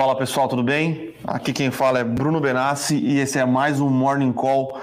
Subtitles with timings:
[0.00, 1.12] Fala pessoal, tudo bem?
[1.24, 4.80] Aqui quem fala é Bruno Benassi e esse é mais um Morning Call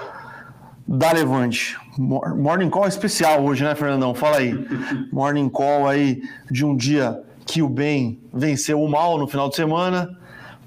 [0.86, 1.76] da Levante.
[1.98, 4.14] Morning Call especial hoje, né, Fernandão?
[4.14, 4.54] Fala aí.
[5.12, 9.56] Morning Call aí de um dia que o bem venceu o mal no final de
[9.56, 10.08] semana.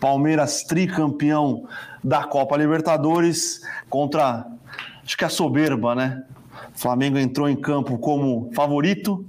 [0.01, 1.65] Palmeiras tricampeão
[2.03, 4.45] da Copa Libertadores contra,
[5.01, 6.25] acho que a soberba, né?
[6.75, 9.25] O Flamengo entrou em campo como favorito,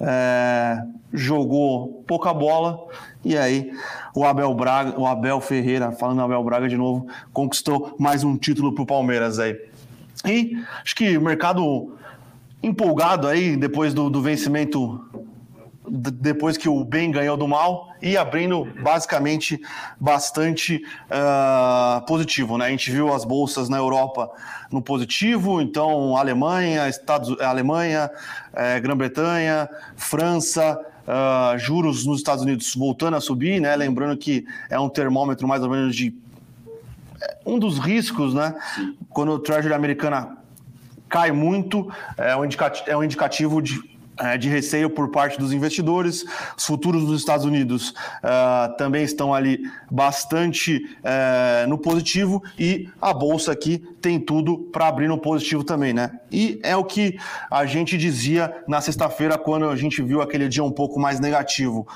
[0.00, 0.82] é,
[1.12, 2.86] jogou pouca bola
[3.24, 3.70] e aí
[4.14, 8.74] o Abel Braga, o Abel Ferreira, falando Abel Braga de novo, conquistou mais um título
[8.74, 9.56] para o Palmeiras aí.
[10.24, 11.94] E acho que o mercado
[12.62, 15.02] empolgado aí depois do, do vencimento
[15.90, 19.60] depois que o bem ganhou do mal e abrindo basicamente
[19.98, 22.66] bastante uh, positivo, né?
[22.66, 24.30] A gente viu as bolsas na Europa
[24.70, 28.08] no positivo, então Alemanha, Estados, Alemanha,
[28.52, 33.74] eh, Grã-Bretanha, França, uh, juros nos Estados Unidos voltando a subir, né?
[33.74, 36.14] Lembrando que é um termômetro mais ou menos de
[37.20, 38.54] é, um dos riscos, né?
[39.08, 40.36] Quando o Treasury americana
[41.08, 43.89] cai muito, é um indicativo, é um indicativo de
[44.38, 46.24] de receio por parte dos investidores.
[46.56, 53.12] Os futuros dos Estados Unidos uh, também estão ali bastante uh, no positivo e a
[53.12, 56.10] bolsa aqui tem tudo para abrir no positivo também, né?
[56.30, 57.18] E é o que
[57.50, 61.86] a gente dizia na sexta-feira quando a gente viu aquele dia um pouco mais negativo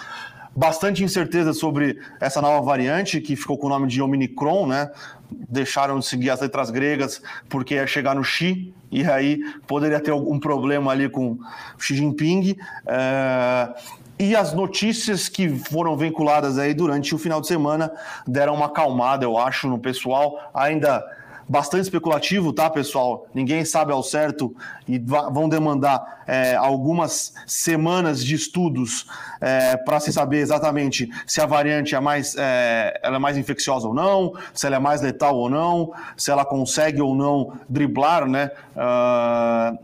[0.56, 4.90] bastante incerteza sobre essa nova variante que ficou com o nome de Omicron, né?
[5.30, 10.12] Deixaram de seguir as letras gregas porque ia chegar no Xi e aí poderia ter
[10.12, 11.38] algum problema ali com
[11.78, 12.56] Xi Jinping.
[12.86, 13.74] É...
[14.16, 17.90] E as notícias que foram vinculadas aí durante o final de semana
[18.26, 20.38] deram uma acalmada, eu acho, no pessoal.
[20.54, 21.04] Ainda
[21.48, 23.26] bastante especulativo, tá, pessoal?
[23.34, 24.54] Ninguém sabe ao certo
[24.88, 29.06] e vão demandar é, algumas semanas de estudos
[29.40, 33.86] é, para se saber exatamente se a variante é mais, é, ela é mais infecciosa
[33.86, 38.26] ou não, se ela é mais letal ou não, se ela consegue ou não driblar,
[38.26, 38.50] né?
[38.74, 39.78] Uh,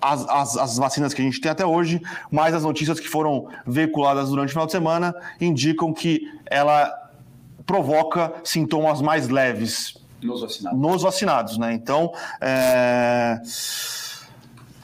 [0.00, 2.00] as, as, as, vacinas que a gente tem até hoje,
[2.30, 6.92] mas as notícias que foram veiculadas durante o final de semana indicam que ela
[7.66, 10.78] provoca sintomas mais leves, nos vacinados.
[10.78, 11.72] Nos vacinados, né?
[11.72, 13.40] Então, é...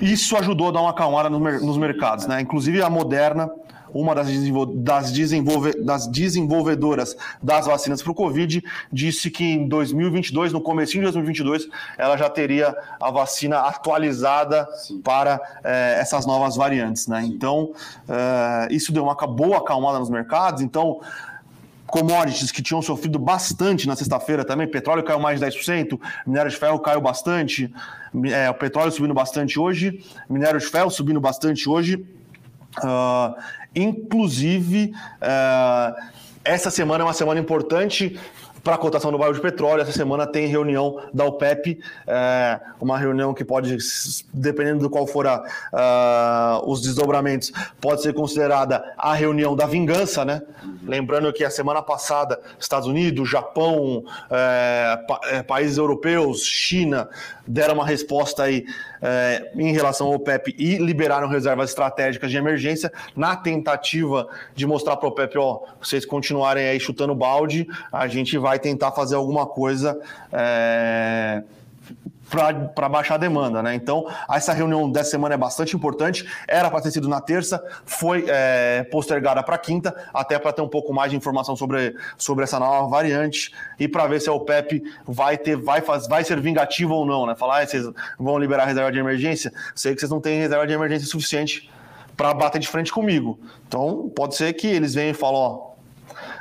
[0.01, 2.41] isso ajudou a dar uma acalmada nos mercados, né?
[2.41, 3.51] Inclusive a Moderna,
[3.95, 4.29] uma das,
[5.13, 11.01] desenvolve das desenvolvedoras das vacinas para o Covid, disse que em 2022, no começo de
[11.01, 15.01] 2022, ela já teria a vacina atualizada Sim.
[15.01, 17.23] para é, essas novas variantes, né?
[17.25, 17.73] Então,
[18.09, 20.63] é, isso deu uma boa acalmada nos mercados.
[20.63, 21.01] Então,
[21.93, 26.57] commodities que tinham sofrido bastante na sexta-feira também, petróleo caiu mais de 10%, minério de
[26.57, 27.71] ferro caiu bastante,
[28.33, 32.03] é, o petróleo subindo bastante hoje, minério de ferro subindo bastante hoje.
[32.79, 33.37] Uh,
[33.77, 36.03] inclusive, uh,
[36.43, 38.19] essa semana é uma semana importante
[38.63, 39.83] para a cotação do barril de petróleo.
[39.83, 43.77] Essa semana tem reunião da OPEP, é, uma reunião que pode,
[44.33, 50.43] dependendo do qual for a, os desdobramentos, pode ser considerada a reunião da vingança, né?
[50.83, 57.09] Lembrando que a semana passada, Estados Unidos, Japão, é, pa, é, países europeus, China,
[57.47, 58.65] deram uma resposta aí
[59.01, 64.97] é, em relação ao OPEP e liberaram reservas estratégicas de emergência na tentativa de mostrar
[64.97, 69.47] para o OPEP, ó, vocês continuarem aí chutando balde, a gente vai tentar fazer alguma
[69.47, 69.99] coisa
[70.33, 71.43] é,
[72.75, 73.75] para baixar a demanda, né?
[73.75, 76.27] Então, essa reunião dessa semana é bastante importante.
[76.49, 80.69] Era para ter sido na terça, foi é, postergada para quinta, até para ter um
[80.69, 84.83] pouco mais de informação sobre, sobre essa nova variante e para ver se a OPEP
[85.07, 87.35] vai ter, vai, faz, vai ser vingativa ou não, né?
[87.35, 87.87] Falar, ah, vocês
[88.19, 89.53] vão liberar reserva de emergência.
[89.75, 91.71] Sei que vocês não têm reserva de emergência suficiente
[92.17, 93.39] para bater de frente comigo.
[93.69, 95.72] Então, pode ser que eles venham e falem, ó,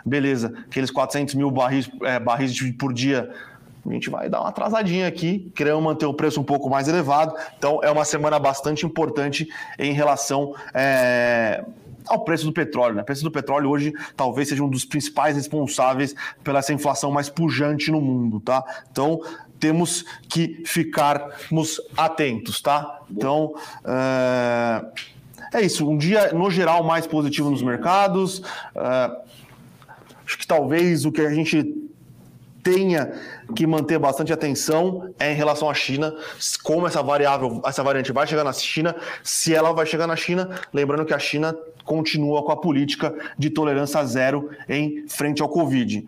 [0.06, 3.30] beleza, aqueles 400 mil barris, é, barris por dia
[3.90, 7.34] a gente vai dar uma atrasadinha aqui, querendo manter o preço um pouco mais elevado.
[7.58, 11.64] Então, é uma semana bastante importante em relação é,
[12.08, 12.96] ao preço do petróleo.
[12.96, 13.02] Né?
[13.02, 17.30] O preço do petróleo hoje talvez seja um dos principais responsáveis pela essa inflação mais
[17.30, 18.64] pujante no mundo, tá?
[18.92, 19.22] Então,
[19.60, 23.02] temos que ficarmos atentos, tá?
[23.10, 23.54] Então,
[23.86, 25.90] é, é isso.
[25.90, 28.42] Um dia, no geral, mais positivo nos mercados.
[28.76, 29.31] É,
[30.32, 31.76] acho que talvez o que a gente
[32.64, 33.12] tenha
[33.54, 36.16] que manter bastante atenção é em relação à China,
[36.64, 40.50] como essa variável, essa variante vai chegar na China, se ela vai chegar na China,
[40.74, 46.08] lembrando que a China continua com a política de tolerância zero em frente ao Covid.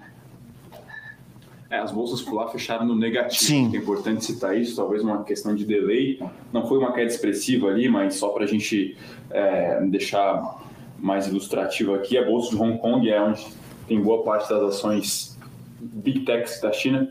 [1.69, 3.43] É, as bolsas por lá fecharam no negativo.
[3.43, 3.71] Sim.
[3.73, 6.21] É importante citar isso, talvez uma questão de delay.
[6.53, 8.95] Não foi uma queda expressiva ali, mas só para a gente
[9.31, 10.61] é, deixar
[10.99, 13.45] mais ilustrativo aqui, a bolsa de Hong Kong é onde
[13.87, 15.37] tem boa parte das ações
[15.79, 17.09] Big Techs da China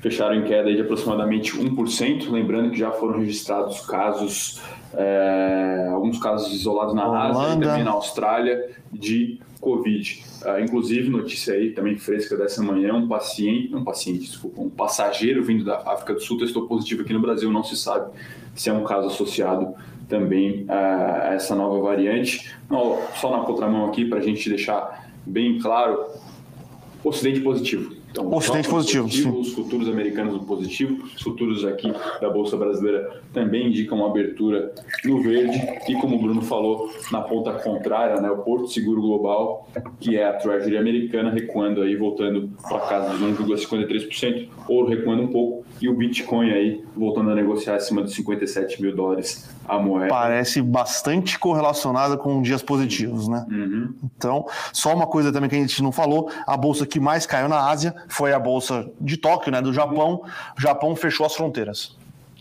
[0.00, 4.60] fecharam em queda de aproximadamente 1%, lembrando que já foram registrados casos,
[4.94, 7.38] é, alguns casos isolados na Holanda.
[7.38, 10.24] Ásia e também na Austrália de Covid.
[10.42, 15.44] Uh, inclusive, notícia aí também fresca dessa manhã, um paciente, um paciente, desculpa, um passageiro
[15.44, 18.10] vindo da África do Sul testou positivo aqui no Brasil, não se sabe
[18.54, 19.74] se é um caso associado
[20.08, 22.50] também a essa nova variante.
[22.70, 26.06] Não, só na contramão aqui, para a gente deixar bem claro,
[27.02, 27.94] Ocidente positivo.
[28.10, 29.04] Então, Ocidente positivo.
[29.04, 34.08] positivo os futuros americanos no positivo, os futuros aqui da Bolsa Brasileira também indicam uma
[34.08, 34.74] abertura
[35.04, 35.58] no verde.
[35.88, 39.68] E como o Bruno falou, na ponta contrária, né, o Porto Seguro Global,
[40.00, 45.28] que é a Treasury americana, recuando aí, voltando para casa dos 1,53%, ouro recuando um
[45.28, 50.08] pouco, e o Bitcoin aí voltando a negociar acima dos 57 mil dólares a moeda.
[50.08, 53.46] Parece bastante correlacionada com dias positivos, né?
[53.50, 53.94] Uhum.
[54.16, 57.48] Então, só uma coisa também que a gente não falou: a bolsa que mais caiu
[57.48, 59.62] na Ásia foi a bolsa de Tóquio, né?
[59.62, 60.22] Do Japão.
[60.56, 61.96] O Japão fechou as fronteiras.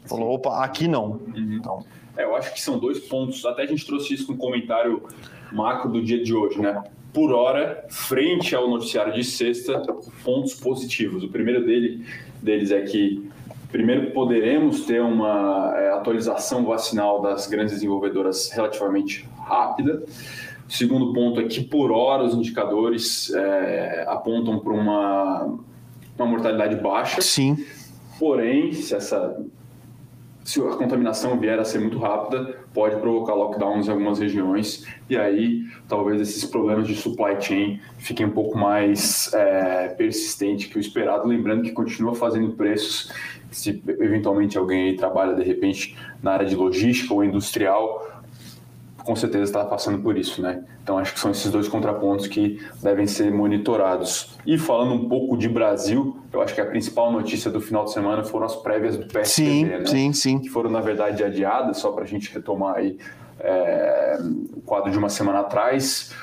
[0.06, 1.12] Falou, opa, aqui não.
[1.12, 1.57] Uhum.
[1.59, 1.85] Então.
[2.18, 3.45] É, eu acho que são dois pontos.
[3.45, 5.03] Até a gente trouxe isso no comentário
[5.51, 6.83] macro do dia de hoje, né?
[7.13, 9.81] Por hora, frente ao noticiário de sexta,
[10.23, 11.23] pontos positivos.
[11.23, 12.06] O primeiro dele,
[12.41, 13.29] deles é que
[13.71, 20.03] Primeiro, poderemos ter uma é, atualização vacinal das grandes desenvolvedoras relativamente rápida.
[20.67, 25.59] O segundo ponto é que, por hora, os indicadores é, apontam para uma,
[26.17, 27.21] uma mortalidade baixa.
[27.21, 27.63] Sim.
[28.17, 29.39] Porém, se essa
[30.49, 35.15] se a contaminação vier a ser muito rápida, pode provocar lockdowns em algumas regiões e
[35.15, 40.79] aí talvez esses problemas de supply chain fiquem um pouco mais é, persistentes que o
[40.79, 41.27] esperado.
[41.27, 43.13] Lembrando que continua fazendo preços
[43.51, 48.19] se eventualmente alguém trabalha de repente na área de logística ou industrial,
[49.09, 50.63] com certeza está passando por isso, né?
[50.83, 54.38] Então acho que são esses dois contrapontos que devem ser monitorados.
[54.45, 57.91] E falando um pouco de Brasil, eu acho que a principal notícia do final de
[57.91, 59.85] semana foram as prévias do PSDB, sim, né?
[59.88, 60.38] Sim, sim.
[60.38, 63.00] Que foram na verdade adiadas, só para a gente retomar aí
[63.39, 64.19] é,
[64.56, 66.13] o quadro de uma semana atrás.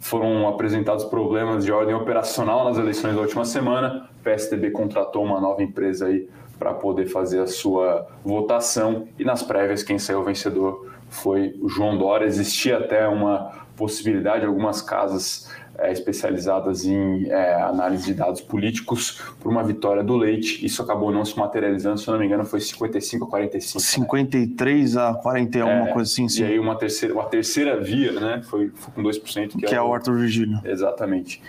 [0.00, 4.10] Foram apresentados problemas de ordem operacional nas eleições da última semana.
[4.18, 6.28] O PSDB contratou uma nova empresa aí
[6.58, 9.06] para poder fazer a sua votação.
[9.16, 12.26] E nas prévias, quem saiu vencedor foi o João Dória.
[12.26, 19.50] Existia até uma possibilidade, algumas casas é, especializadas em é, análise de dados políticos, por
[19.50, 20.64] uma vitória do Leite.
[20.64, 23.80] Isso acabou não se materializando, se eu não me engano, foi 55 a 45.
[23.80, 25.02] 53 né?
[25.02, 26.28] a 41, é, uma coisa assim.
[26.28, 26.42] Sim.
[26.42, 28.42] E aí uma terceira, uma terceira via, né?
[28.44, 29.48] Foi, foi com 2%.
[29.48, 30.58] Que, que é, é o Arthur Virgílio.
[30.64, 31.42] Exatamente.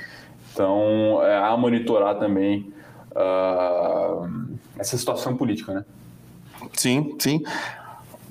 [0.53, 2.74] Então, é, a monitorar também.
[3.12, 4.48] Uh,
[4.80, 5.86] essa situação política, né?
[6.74, 7.44] Sim, sim.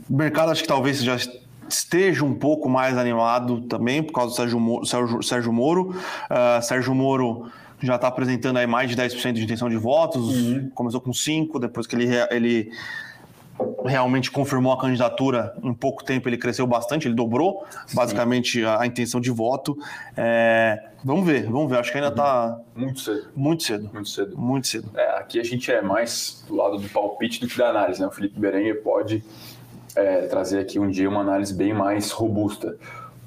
[0.08, 1.16] O mercado acho que talvez já
[1.68, 4.86] esteja um pouco mais animado também por causa do Sérgio Moro.
[4.86, 7.50] Sérgio, Sérgio Moro, uh, Sérgio Moro
[7.80, 10.70] já está apresentando aí mais de 10% de intenção de votos, uhum.
[10.74, 12.72] começou com 5%, depois que ele, ele
[13.84, 18.86] realmente confirmou a candidatura em pouco tempo, ele cresceu bastante, ele dobrou basicamente a, a,
[18.86, 19.78] intenção de voto.
[20.16, 21.78] É, vamos ver, vamos ver.
[21.78, 22.82] Acho que ainda está uhum.
[22.82, 23.28] muito cedo.
[23.34, 23.90] Muito cedo.
[23.92, 24.38] Muito cedo.
[24.38, 24.90] Muito cedo.
[24.94, 28.06] É, aqui a gente é mais do lado do palpite do que da análise, né?
[28.06, 29.22] O Felipe Berenguer pode
[29.96, 32.76] é, trazer aqui um dia uma análise bem mais robusta.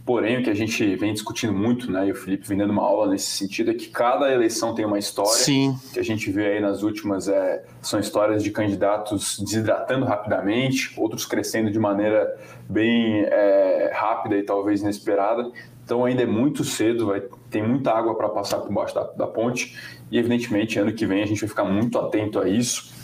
[0.05, 2.81] Porém, o que a gente vem discutindo muito, né, e o Felipe vem dando uma
[2.81, 5.31] aula nesse sentido, é que cada eleição tem uma história.
[5.31, 5.77] Sim.
[5.93, 11.25] Que a gente vê aí nas últimas é, são histórias de candidatos desidratando rapidamente, outros
[11.25, 12.35] crescendo de maneira
[12.67, 15.51] bem é, rápida e talvez inesperada.
[15.85, 17.21] Então ainda é muito cedo, vai,
[17.51, 19.75] tem muita água para passar por baixo da, da ponte
[20.11, 22.98] e evidentemente ano que vem a gente vai ficar muito atento a isso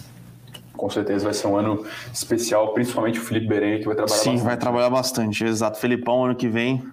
[0.76, 4.32] com certeza vai ser um ano especial, principalmente o Felipe Berenguer, que vai trabalhar Sim,
[4.32, 4.46] bastante.
[4.46, 5.80] vai trabalhar bastante, exato.
[5.80, 6.84] Felipão, ano que vem,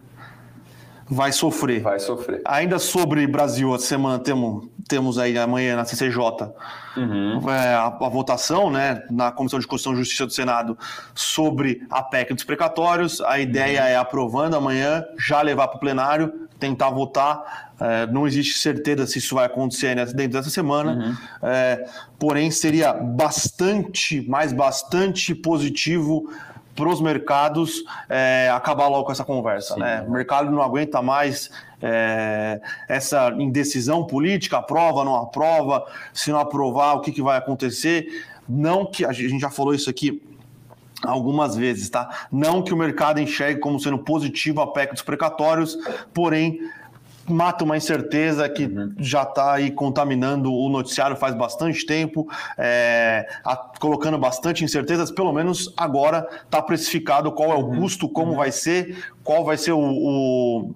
[1.12, 1.82] vai sofrer.
[1.82, 2.40] Vai sofrer.
[2.44, 6.18] Ainda sobre Brasil, a semana temos, temos aí amanhã na CCJ
[6.96, 7.50] uhum.
[7.50, 10.76] é, a, a, votação né, na Comissão de Constituição e Justiça do Senado
[11.14, 13.20] sobre a PEC dos precatórios.
[13.20, 13.88] A ideia uhum.
[13.88, 17.72] é aprovando amanhã, já levar para o plenário, tentar votar.
[17.78, 21.16] É, não existe certeza se isso vai acontecer dentro dessa semana, uhum.
[21.42, 21.84] é,
[22.18, 26.30] porém seria bastante, mais bastante positivo
[26.74, 29.76] para os mercados é, acabar logo com essa conversa.
[29.76, 30.04] Né?
[30.06, 31.50] O mercado não aguenta mais
[31.80, 38.06] é, essa indecisão política, aprova, não aprova, se não aprovar, o que, que vai acontecer.
[38.48, 40.22] Não que a gente já falou isso aqui
[41.02, 42.26] algumas vezes, tá?
[42.30, 45.76] Não que o mercado enxergue como sendo positivo a PEC dos precatórios,
[46.14, 46.60] porém
[47.28, 48.94] mata uma incerteza que uhum.
[48.98, 55.10] já está aí contaminando o noticiário faz bastante tempo, é, a, colocando bastante incertezas.
[55.10, 57.80] Pelo menos agora está precificado qual é o uhum.
[57.80, 58.38] custo, como uhum.
[58.38, 60.74] vai ser, qual vai ser o, o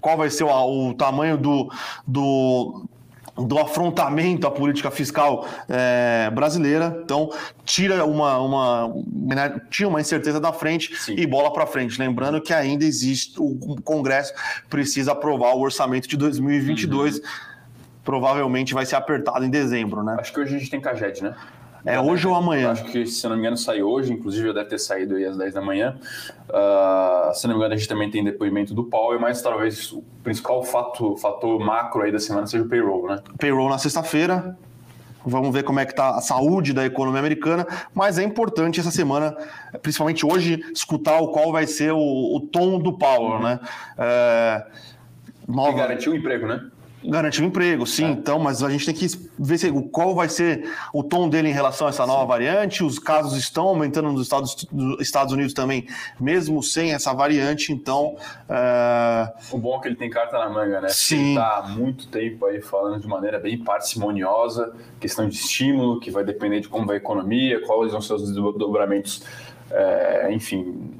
[0.00, 1.70] qual vai ser o, o tamanho do,
[2.06, 2.84] do,
[3.36, 7.00] do afrontamento à política fiscal é, brasileira.
[7.04, 7.30] Então,
[7.64, 11.14] tira uma, uma, né, tira uma incerteza da frente Sim.
[11.16, 11.98] e bola para frente.
[11.98, 14.32] Lembrando que ainda existe, o Congresso
[14.70, 17.16] precisa aprovar o orçamento de 2022.
[17.16, 17.22] Uhum.
[18.04, 20.16] Provavelmente vai ser apertado em dezembro, né?
[20.20, 21.34] Acho que hoje a gente tem Caged, né?
[21.84, 22.70] É hoje ou amanhã?
[22.70, 25.36] Acho que, se não me engano, sai hoje, inclusive já deve ter saído aí às
[25.36, 25.96] 10 da manhã.
[26.48, 30.02] Uh, se não me engano, a gente também tem depoimento do Powell, mas talvez o
[30.22, 33.20] principal fato, fator macro aí da semana seja o payroll, né?
[33.38, 34.56] Payroll na sexta-feira.
[35.26, 38.90] Vamos ver como é que está a saúde da economia americana, mas é importante essa
[38.90, 39.34] semana,
[39.80, 43.58] principalmente hoje, escutar o qual vai ser o, o tom do Powell, né?
[43.96, 44.66] É,
[45.48, 45.70] nova...
[45.70, 46.66] E garantir o emprego, né?
[47.06, 48.10] Garantir um emprego, sim, é.
[48.10, 49.06] então, mas a gente tem que
[49.38, 52.28] ver se, qual vai ser o tom dele em relação a essa nova sim.
[52.28, 52.82] variante.
[52.82, 55.86] Os casos estão aumentando nos Estados, nos Estados Unidos também,
[56.18, 58.16] mesmo sem essa variante, então.
[58.48, 59.32] É...
[59.50, 60.88] O bom é que ele tem carta na manga, né?
[60.88, 61.16] Sim.
[61.16, 66.10] Ele está há muito tempo aí falando de maneira bem parcimoniosa, questão de estímulo, que
[66.10, 69.22] vai depender de como vai a economia, quais vão ser os desdobramentos,
[69.70, 70.90] é, enfim,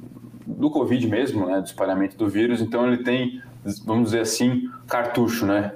[0.45, 1.61] do Covid mesmo, né?
[1.61, 2.61] Do espalhamento do vírus.
[2.61, 3.41] Então ele tem
[3.85, 5.73] vamos dizer assim, cartucho, né?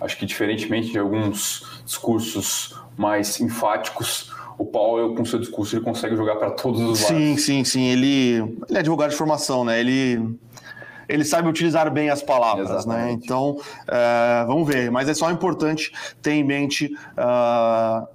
[0.00, 6.16] Acho que diferentemente de alguns discursos mais enfáticos, o Powell, com seu discurso, ele consegue
[6.16, 7.16] jogar para todos os lados.
[7.16, 7.84] Sim, sim, sim.
[7.84, 9.80] Ele, ele é advogado de formação, né?
[9.80, 10.36] Ele,
[11.08, 12.76] ele sabe utilizar bem as palavras, né?
[12.76, 13.06] Exatamente.
[13.06, 13.20] né?
[13.24, 14.90] Então, uh, vamos ver.
[14.90, 16.94] Mas é só importante ter em mente.
[17.16, 18.06] Uh,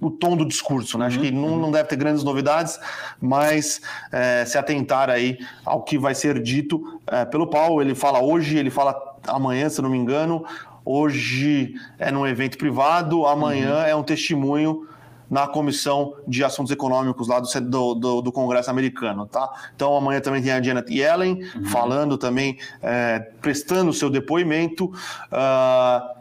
[0.00, 1.04] o tom do discurso, né?
[1.04, 2.78] Uhum, Acho que não, não deve ter grandes novidades,
[3.20, 3.80] mas
[4.12, 7.80] é, se atentar aí ao que vai ser dito é, pelo Paulo.
[7.80, 10.44] Ele fala hoje, ele fala amanhã, se não me engano.
[10.84, 13.82] Hoje é num evento privado, amanhã uhum.
[13.82, 14.86] é um testemunho
[15.30, 19.50] na Comissão de Assuntos Econômicos lá do, do, do, Congresso americano, tá?
[19.76, 21.64] Então amanhã também tem a Janet Yellen uhum.
[21.66, 24.86] falando também, é, prestando seu depoimento.
[24.86, 26.17] Uh,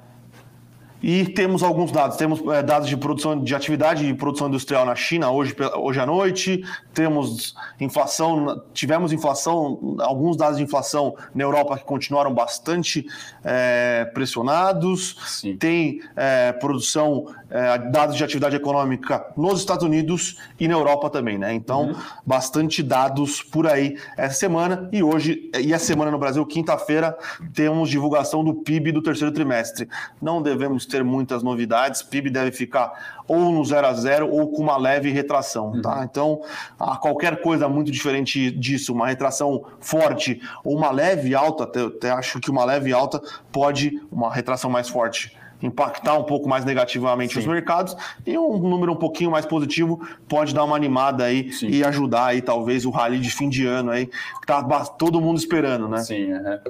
[1.01, 2.17] e temos alguns dados.
[2.17, 6.05] Temos é, dados de produção de atividade de produção industrial na China hoje, hoje à
[6.05, 6.63] noite.
[6.93, 13.05] Temos inflação, tivemos inflação, alguns dados de inflação na Europa que continuaram bastante
[13.43, 15.15] é, pressionados.
[15.27, 15.55] Sim.
[15.57, 21.37] Tem é, produção, é, dados de atividade econômica nos Estados Unidos e na Europa também,
[21.37, 21.53] né?
[21.53, 21.95] Então, uhum.
[22.25, 24.89] bastante dados por aí essa semana.
[24.91, 27.17] E hoje, e a semana no Brasil, quinta-feira,
[27.53, 29.87] temos divulgação do PIB do terceiro trimestre.
[30.21, 32.01] Não devemos ter muitas novidades.
[32.01, 35.97] PIB deve ficar ou no 0 a 0 ou com uma leve retração, tá?
[35.97, 36.03] Uhum.
[36.03, 36.41] Então,
[36.79, 42.11] a qualquer coisa muito diferente disso, uma retração forte ou uma leve alta, até, até
[42.11, 47.33] acho que uma leve alta pode, uma retração mais forte, impactar um pouco mais negativamente
[47.33, 47.39] Sim.
[47.39, 47.95] os mercados
[48.25, 51.67] e um número um pouquinho mais positivo pode dar uma animada aí Sim.
[51.69, 55.37] e ajudar aí talvez o rally de fim de ano aí que tá todo mundo
[55.37, 55.99] esperando, né?
[55.99, 56.61] Sim, é.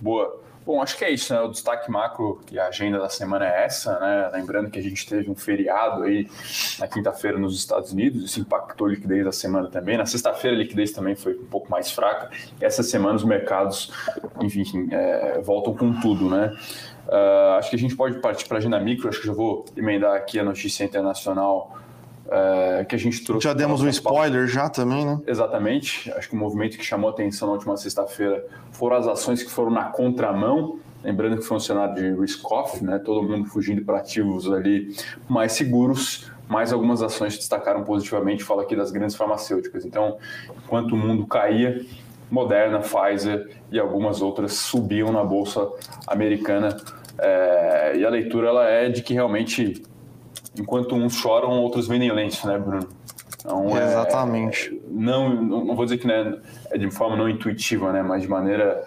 [0.00, 0.42] boa.
[0.64, 1.40] Bom, acho que é isso, né?
[1.40, 4.30] O destaque macro e a agenda da semana é essa, né?
[4.32, 6.28] Lembrando que a gente teve um feriado aí
[6.78, 9.98] na quinta-feira nos Estados Unidos, isso impactou a liquidez da semana também.
[9.98, 12.30] Na sexta-feira a liquidez também foi um pouco mais fraca.
[12.60, 13.90] Essa semana os mercados,
[14.40, 16.56] enfim, é, voltam com tudo, né?
[17.08, 19.64] Uh, acho que a gente pode partir para a agenda micro, acho que já vou
[19.76, 21.76] emendar aqui a notícia internacional
[22.32, 23.44] é, que a gente trouxe.
[23.44, 25.20] Já demos um spoiler já também, né?
[25.26, 26.10] Exatamente.
[26.12, 29.50] Acho que o movimento que chamou a atenção na última sexta-feira foram as ações que
[29.50, 30.78] foram na contramão.
[31.04, 32.98] Lembrando que foi um cenário de risk-off, né?
[32.98, 34.96] Todo mundo fugindo para ativos ali
[35.28, 38.44] mais seguros, mas algumas ações destacaram positivamente.
[38.44, 39.84] Fala aqui das grandes farmacêuticas.
[39.84, 40.16] Então,
[40.64, 41.84] enquanto o mundo caía,
[42.32, 45.70] Moderna, Pfizer e algumas outras subiam na bolsa
[46.06, 46.76] americana.
[47.18, 49.82] É, e a leitura ela é de que realmente
[50.58, 52.88] enquanto uns choram, outros vendem lenço, né, Bruno?
[53.38, 54.74] Então, é, Exatamente.
[54.74, 58.28] É, não, não vou dizer que né, é de forma não intuitiva, né, mas de
[58.28, 58.82] maneira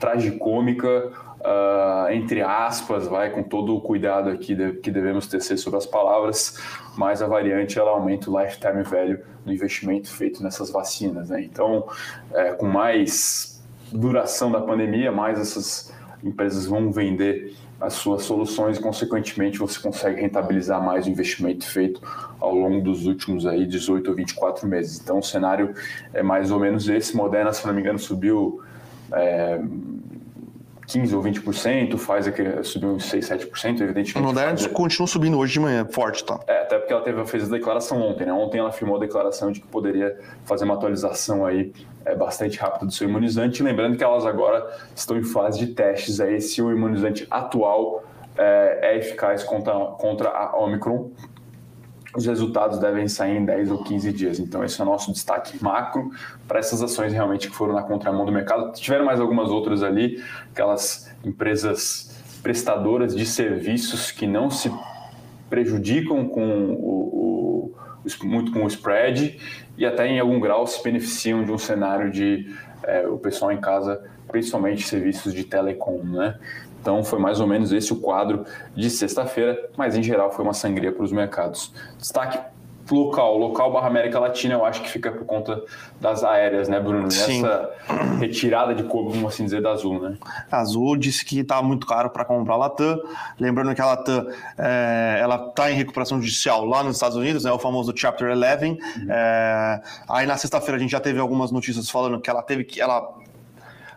[0.00, 1.12] tragicômica,
[1.46, 5.86] uh, entre aspas, vai com todo o cuidado aqui de, que devemos tecer sobre as
[5.86, 6.58] palavras,
[6.96, 11.30] mas a variante ela aumenta o lifetime value do investimento feito nessas vacinas.
[11.30, 11.42] Né?
[11.42, 11.86] Então,
[12.34, 18.80] é, com mais duração da pandemia, mais essas empresas vão vender as suas soluções e,
[18.80, 22.00] consequentemente, você consegue rentabilizar mais o investimento feito
[22.40, 24.98] ao longo dos últimos aí 18 ou 24 meses.
[24.98, 25.74] Então, o cenário
[26.12, 27.14] é mais ou menos esse.
[27.14, 28.62] Moderna, se não me engano, subiu
[29.12, 29.60] é,
[30.86, 34.38] 15 ou 20%, faz que subiu uns 6, 7%, evidentemente.
[34.38, 34.72] A Pfizer...
[34.72, 36.38] continua subindo hoje de manhã, forte, tá?
[36.46, 38.32] É, até porque ela teve, fez a declaração ontem, né?
[38.32, 41.72] Ontem ela firmou a declaração de que poderia fazer uma atualização aí
[42.04, 44.64] é, bastante rápida do seu imunizante, lembrando que elas agora
[44.94, 48.04] estão em fase de testes aí se o imunizante atual
[48.38, 51.10] é, é eficaz contra, contra a Omicron.
[52.14, 54.38] Os resultados devem sair em 10 ou 15 dias.
[54.38, 56.10] Então, esse é o nosso destaque macro
[56.46, 58.72] para essas ações realmente que foram na contramão do mercado.
[58.72, 60.22] Tiveram mais algumas outras ali,
[60.52, 64.72] aquelas empresas prestadoras de serviços que não se
[65.50, 69.38] prejudicam com o, o, muito com o spread
[69.76, 73.60] e até em algum grau se beneficiam de um cenário de é, o pessoal em
[73.60, 76.38] casa, principalmente serviços de telecom, né?
[76.86, 78.44] Então foi mais ou menos esse o quadro
[78.76, 81.72] de sexta-feira, mas em geral foi uma sangria para os mercados.
[81.98, 82.38] Destaque
[82.88, 85.64] local, local barra América Latina, eu acho que fica por conta
[86.00, 87.10] das aéreas, né, Bruno?
[87.10, 87.44] Sim.
[87.44, 87.70] Essa
[88.20, 90.16] retirada de corpo, vamos assim dizer, da Azul, né?
[90.48, 93.00] A Azul disse que está muito caro para comprar a Latam.
[93.40, 97.50] Lembrando que a Latam é, ela está em recuperação judicial lá nos Estados Unidos, né,
[97.50, 98.44] o famoso Chapter 11.
[98.44, 98.78] Uhum.
[99.10, 102.80] É, aí na sexta-feira a gente já teve algumas notícias falando que ela teve que
[102.80, 103.12] ela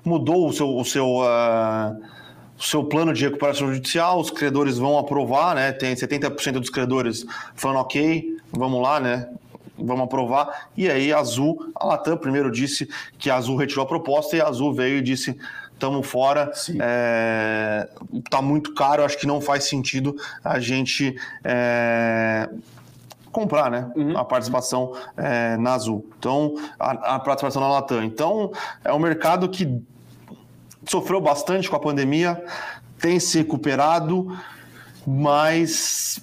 [0.03, 2.18] mudou o seu, o seu uh,
[2.59, 5.71] o seu plano de recuperação judicial, os credores vão aprovar, né?
[5.71, 7.25] Tem 70% dos credores
[7.55, 9.29] falando ok, vamos lá, né?
[9.77, 10.67] Vamos aprovar.
[10.75, 14.41] E aí a Azul, a Latam primeiro disse que a Azul retirou a proposta e
[14.41, 15.39] a Azul veio e disse
[15.71, 16.51] estamos fora,
[16.81, 17.87] é,
[18.29, 20.13] tá muito caro, acho que não faz sentido
[20.43, 22.49] a gente é,
[23.31, 23.89] comprar, né?
[23.95, 24.17] Uhum.
[24.17, 26.05] A participação é, na Azul.
[26.19, 28.03] Então, a, a participação na Latam.
[28.03, 28.51] Então,
[28.83, 29.81] é um mercado que
[30.85, 32.43] sofreu bastante com a pandemia,
[32.99, 34.37] tem se recuperado,
[35.05, 36.21] mas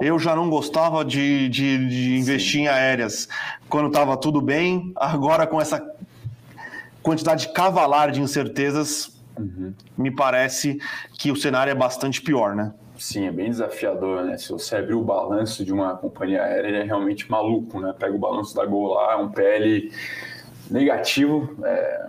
[0.00, 2.62] eu já não gostava de, de, de investir Sim.
[2.62, 3.28] em aéreas
[3.68, 4.92] quando estava tudo bem.
[4.96, 5.82] Agora, com essa
[7.02, 9.72] quantidade cavalar de incertezas, uhum.
[9.96, 10.78] me parece
[11.18, 12.72] que o cenário é bastante pior, né?
[12.98, 14.38] Sim, é bem desafiador, né?
[14.38, 17.92] Se você abrir o balanço de uma companhia aérea, ele é realmente maluco, né?
[17.98, 19.90] Pega o balanço da Gol lá, é um PL
[20.70, 22.06] negativo, é,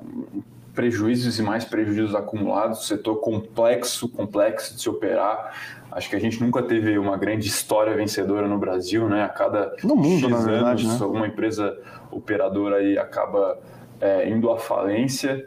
[0.75, 5.53] prejuízos e mais prejuízos acumulados, setor complexo, complexo de se operar.
[5.91, 9.23] Acho que a gente nunca teve uma grande história vencedora no Brasil, né?
[9.23, 11.05] A cada no mundo, na verdade, anos, né?
[11.05, 11.75] alguma empresa
[12.11, 13.57] operadora aí acaba
[14.01, 15.45] é, indo à falência.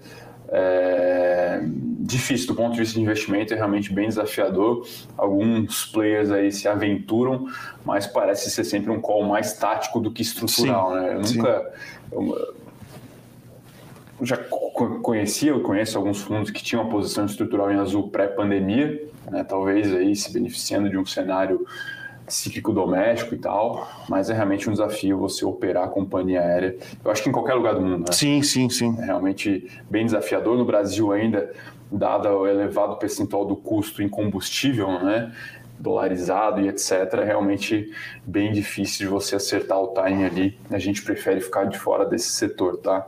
[0.51, 1.61] É,
[2.01, 4.87] difícil do ponto de vista de investimento, é realmente bem desafiador.
[5.19, 7.47] Alguns players aí se aventuram,
[7.85, 10.93] mas parece ser sempre um call mais tático do que estrutural.
[10.93, 11.15] Sim, né?
[11.15, 11.73] Eu nunca.
[12.11, 12.58] Eu,
[14.23, 19.45] já conhecia, eu conheço alguns fundos que tinham uma posição estrutural em azul pré-pandemia, né,
[19.45, 21.67] talvez aí se beneficiando de um cenário
[22.27, 26.77] cíclico doméstico e tal, mas é realmente um desafio você operar a companhia aérea.
[27.05, 28.13] Eu acho que em qualquer lugar do mundo, né?
[28.13, 28.97] Sim, sim, sim.
[28.99, 30.57] É realmente bem desafiador.
[30.57, 31.51] No Brasil ainda,
[31.91, 35.33] dado o elevado percentual do custo em combustível, né?
[35.79, 37.93] dolarizado e etc, é realmente
[38.27, 40.59] bem difícil de você acertar o time ali.
[40.71, 43.07] A gente prefere ficar de fora desse setor, tá?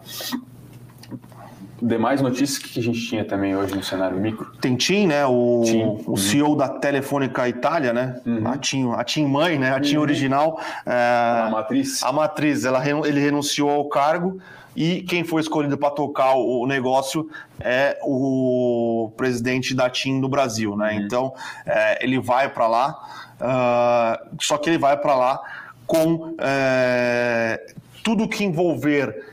[1.82, 4.50] Demais notícias que a gente tinha também hoje no cenário micro.
[4.60, 5.24] Tem TIM, né?
[5.26, 5.82] O, TIM.
[5.82, 6.16] o uhum.
[6.16, 8.20] CEO da Telefônica Itália, né?
[8.26, 8.46] Uhum.
[8.46, 9.74] A, TIM, a TIM mãe, né?
[9.74, 10.02] A TIM uhum.
[10.02, 10.60] original.
[10.86, 12.02] É, a matriz.
[12.02, 14.40] A matriz, ela, ele renunciou ao cargo
[14.74, 20.76] e quem foi escolhido para tocar o negócio é o presidente da TIM no Brasil,
[20.76, 20.92] né?
[20.92, 21.00] Uhum.
[21.00, 21.34] Então,
[21.66, 22.98] é, ele vai para lá,
[23.40, 25.40] uh, só que ele vai para lá
[25.86, 29.26] com é, tudo que envolver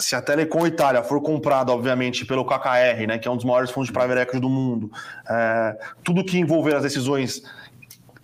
[0.00, 3.70] se a Telecom Itália for comprada, obviamente, pelo KKR, né, que é um dos maiores
[3.70, 4.90] fundos de private equity do mundo,
[5.28, 7.42] é, tudo que envolver as decisões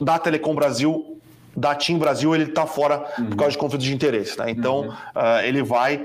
[0.01, 1.21] da Telecom Brasil,
[1.57, 3.31] da TIM Brasil, ele está fora uhum.
[3.31, 4.39] por causa de conflitos de interesse.
[4.39, 4.51] Né?
[4.51, 4.89] Então, uhum.
[4.89, 6.05] uh, ele vai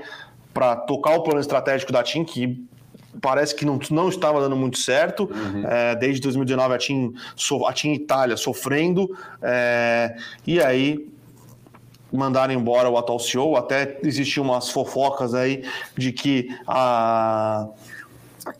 [0.54, 2.66] para tocar o plano estratégico da TIM, que
[3.20, 5.24] parece que não, não estava dando muito certo.
[5.30, 5.66] Uhum.
[5.66, 7.12] É, desde 2019, a TIM,
[7.66, 9.14] a TIM Itália sofrendo.
[9.42, 11.06] É, e aí
[12.12, 15.64] mandaram embora o atual CEO, até existiam umas fofocas aí
[15.96, 17.68] de que a,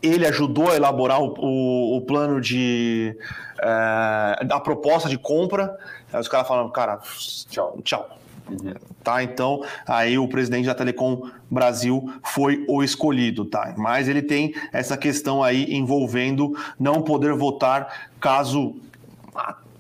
[0.03, 3.17] ele ajudou a elaborar o, o, o plano de.
[3.61, 5.77] É, proposta de compra.
[6.13, 7.01] Aí os caras falaram, cara,
[7.49, 8.19] tchau, tchau.
[8.51, 8.75] Uhum.
[9.05, 13.73] Tá, então aí o presidente da Telecom Brasil foi o escolhido, tá?
[13.77, 18.75] Mas ele tem essa questão aí envolvendo não poder votar caso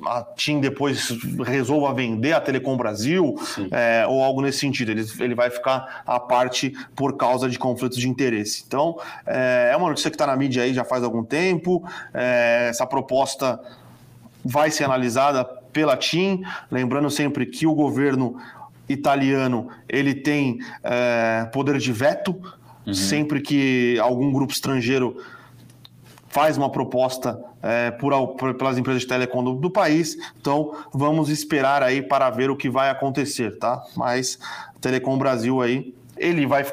[0.06, 1.08] a TIM depois
[1.44, 3.36] resolva vender a Telecom Brasil
[3.70, 4.90] é, ou algo nesse sentido.
[4.90, 8.64] Ele, ele vai ficar à parte por causa de conflitos de interesse.
[8.66, 11.82] Então, é, é uma notícia que está na mídia aí já faz algum tempo.
[12.12, 13.60] É, essa proposta
[14.44, 18.36] vai ser analisada pela TIM, lembrando sempre que o governo
[18.88, 22.38] italiano ele tem é, poder de veto
[22.86, 22.94] uhum.
[22.94, 25.16] sempre que algum grupo estrangeiro
[26.32, 30.16] faz uma proposta é, por, por, pelas empresas de telecom do, do, país.
[30.40, 33.82] Então, vamos esperar aí para ver o que vai acontecer, tá?
[33.94, 34.38] Mas
[34.80, 36.64] Telecom Brasil aí, ele vai,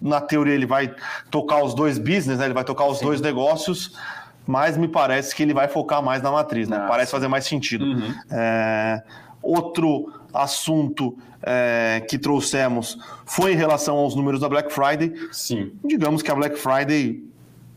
[0.00, 0.94] na teoria, ele vai
[1.32, 2.44] tocar os dois business, né?
[2.44, 3.06] Ele vai tocar os Sim.
[3.06, 3.98] dois negócios,
[4.46, 6.76] mas me parece que ele vai focar mais na matriz, né?
[6.76, 6.88] Nossa.
[6.88, 7.84] Parece fazer mais sentido.
[7.84, 8.14] Uhum.
[8.30, 9.02] É,
[9.42, 15.12] Outro assunto é, que trouxemos foi em relação aos números da Black Friday.
[15.32, 15.72] Sim.
[15.84, 17.22] Digamos que a Black Friday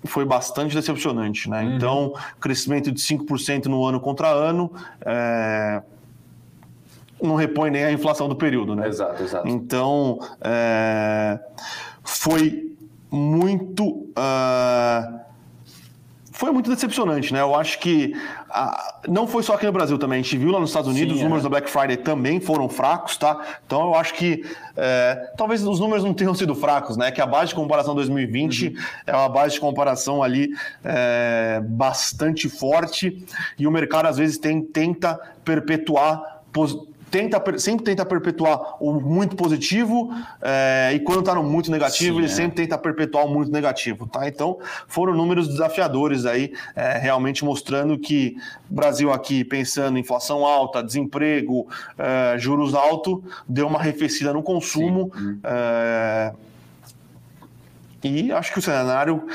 [0.06, 1.64] foi bastante decepcionante, né?
[1.64, 1.76] Uhum.
[1.76, 4.72] Então, crescimento de 5% no ano contra ano.
[5.06, 5.82] É,
[7.22, 8.88] não repõe nem a inflação do período, né?
[8.88, 9.48] Exato, exato.
[9.48, 11.40] Então, é,
[12.04, 12.76] foi
[13.12, 13.86] muito.
[13.88, 15.22] Uh,
[16.42, 17.40] foi muito decepcionante, né?
[17.40, 18.16] Eu acho que
[18.50, 20.22] ah, não foi só aqui no Brasil também.
[20.22, 21.44] A gente viu lá nos Estados Unidos, Sim, os números é.
[21.44, 23.40] da Black Friday também foram fracos, tá?
[23.64, 24.44] Então eu acho que
[24.76, 27.12] é, talvez os números não tenham sido fracos, né?
[27.12, 28.74] Que a base de comparação 2020 uhum.
[29.06, 30.50] é uma base de comparação ali
[30.84, 33.24] é, bastante forte
[33.60, 36.42] e o mercado às vezes tem, tenta perpetuar
[37.12, 40.10] tenta, sempre tenta perpetuar o muito positivo
[40.42, 42.36] é, e quando está no muito negativo, Sim, ele é.
[42.36, 44.08] sempre tenta perpetuar o muito negativo.
[44.08, 44.28] Tá?
[44.28, 48.38] Então, foram números desafiadores aí, é, realmente mostrando que
[48.70, 54.42] o Brasil aqui, pensando em inflação alta, desemprego, é, juros altos, deu uma arrefecida no
[54.42, 55.12] consumo.
[55.44, 56.34] É,
[58.04, 59.28] e acho que o cenário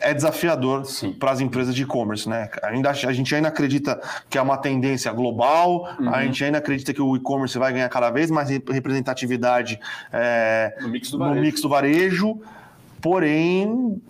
[0.00, 0.82] é desafiador
[1.18, 2.48] para as empresas de e-commerce, né?
[2.62, 6.14] Ainda, a gente ainda acredita que é uma tendência global, uhum.
[6.14, 9.78] a gente ainda acredita que o e-commerce vai ganhar cada vez mais representatividade
[10.12, 12.40] é, no, mix no, mix do varejo,
[13.00, 14.00] porém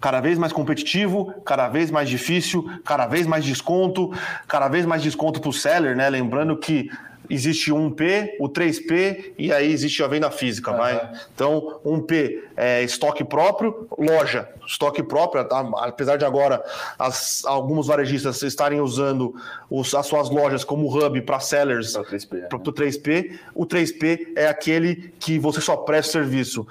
[0.00, 4.12] cada vez mais competitivo, cada vez mais difícil, cada vez mais desconto,
[4.46, 6.08] cada vez mais desconto para o seller, né?
[6.08, 6.88] Lembrando que
[7.28, 10.76] existe um P, o 3P e aí existe a venda física, uhum.
[10.76, 11.10] vai.
[11.34, 16.62] Então, um P é estoque próprio, loja, estoque próprio, apesar de agora
[16.98, 19.34] as, alguns varejistas estarem usando
[19.70, 24.28] os, as suas lojas como hub para sellers para o 3P, pro 3P, o 3P
[24.36, 26.66] é aquele que você só presta serviço.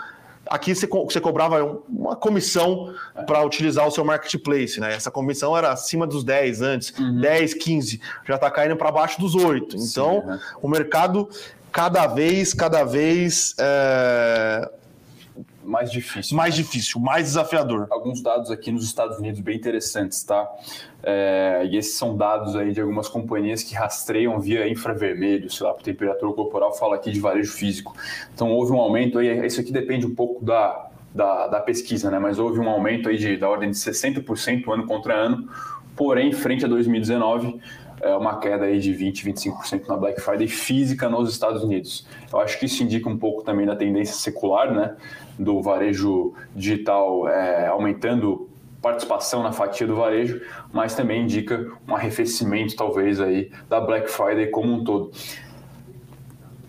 [0.50, 2.94] Aqui você, você cobrava uma comissão
[3.26, 4.94] para utilizar o seu marketplace, né?
[4.94, 7.22] Essa comissão era acima dos 10 antes, uhum.
[7.22, 9.76] 10, 15, já está caindo para baixo dos 8.
[9.78, 11.30] Então, Sim, o mercado
[11.72, 14.70] cada vez, cada vez é...
[15.67, 16.36] mais difícil.
[16.36, 17.88] Mais difícil, mais desafiador.
[17.89, 20.49] Alguns dados aqui nos Estados Unidos bem interessantes, tá?
[21.03, 25.73] É, e esses são dados aí de algumas companhias que rastreiam via infravermelho, sei lá,
[25.73, 27.95] por temperatura corporal, fala aqui de varejo físico.
[28.34, 32.17] Então houve um aumento aí, isso aqui depende um pouco da, da, da pesquisa, né?
[32.17, 35.49] Mas houve um aumento aí de, da ordem de 60% ano contra ano,
[35.95, 37.60] porém, frente a 2019,
[38.02, 42.08] é uma queda aí de 20, 25% na Black Friday física nos Estados Unidos.
[42.32, 44.96] Eu acho que isso indica um pouco também da tendência secular, né?
[45.38, 48.50] Do varejo digital é, aumentando
[48.82, 54.48] participação na fatia do varejo, mas também indica um arrefecimento talvez aí da Black Friday
[54.48, 55.12] como um todo.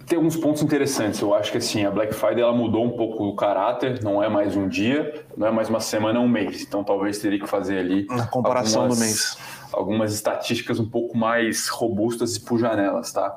[0.09, 1.21] Tem alguns pontos interessantes.
[1.21, 4.03] Eu acho que assim a Black Friday ela mudou um pouco o caráter.
[4.03, 6.63] Não é mais um dia, não é mais uma semana, é um mês.
[6.63, 9.39] Então talvez teria que fazer ali a comparação algumas, do mês,
[9.71, 13.37] algumas estatísticas um pouco mais robustas e por janelas, tá?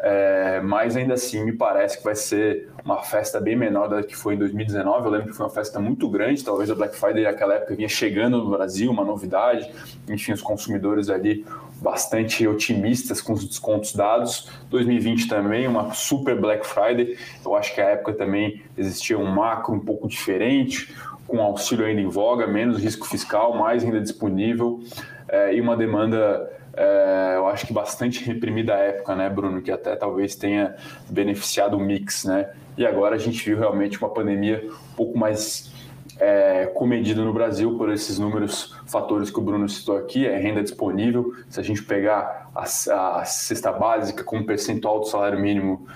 [0.00, 4.16] É, mas ainda assim me parece que vai ser uma festa bem menor da que
[4.16, 5.06] foi em 2019.
[5.06, 7.88] Eu lembro que foi uma festa muito grande, talvez a Black Friday naquela época vinha
[7.88, 9.68] chegando no Brasil, uma novidade.
[10.08, 11.44] Enfim, os consumidores ali
[11.80, 14.50] bastante otimistas com os descontos dados.
[14.70, 17.16] 2020 também, uma super Black Friday.
[17.44, 20.94] Eu acho que a época também existia um macro um pouco diferente,
[21.26, 24.80] com auxílio ainda em voga, menos risco fiscal, mais ainda disponível
[25.28, 29.60] é, e uma demanda é, eu acho que bastante reprimida à época, né, Bruno?
[29.60, 30.76] Que até talvez tenha
[31.08, 32.50] beneficiado o mix, né?
[32.76, 35.72] E agora a gente viu realmente uma pandemia um pouco mais
[36.18, 40.62] é, comedida no Brasil por esses números, fatores que o Bruno citou aqui, é renda
[40.62, 41.32] disponível.
[41.48, 45.86] Se a gente pegar a, a cesta básica como percentual do salário mínimo,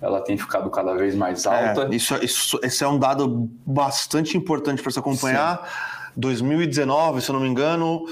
[0.00, 1.88] ela tem ficado cada vez mais é, alta.
[1.92, 5.58] É, isso, isso, esse é um dado bastante importante para se acompanhar.
[5.58, 5.92] Sim.
[6.16, 8.04] 2019, se eu não me engano,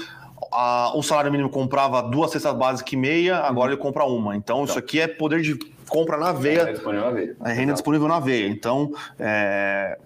[0.51, 4.35] a, um salário mínimo comprava duas cestas básicas e meia, agora ele compra uma.
[4.35, 6.61] Então, então, isso aqui é poder de compra na veia.
[6.61, 7.35] É disponível na veia.
[7.45, 8.47] É renda disponível na veia.
[8.47, 9.97] Então, é...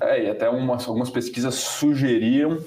[0.00, 2.58] É, e até umas, algumas pesquisas sugeriam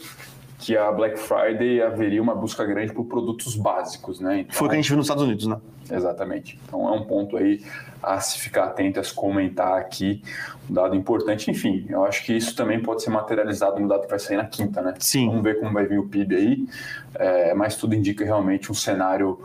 [0.60, 4.42] que a Black Friday haveria uma busca grande por produtos básicos, né?
[4.42, 5.58] Então, Foi o que a gente viu nos Estados Unidos, né?
[5.90, 6.60] Exatamente.
[6.66, 7.64] Então é um ponto aí
[8.02, 10.22] a se ficar atento, a se comentar aqui,
[10.70, 11.52] um dado importante.
[11.52, 14.46] Enfim, eu acho que isso também pode ser materializado no dado que vai sair na
[14.46, 14.94] quinta, né?
[15.00, 15.28] Sim.
[15.28, 16.68] Vamos ver como vai vir o PIB aí,
[17.16, 19.40] é, mas tudo indica realmente um cenário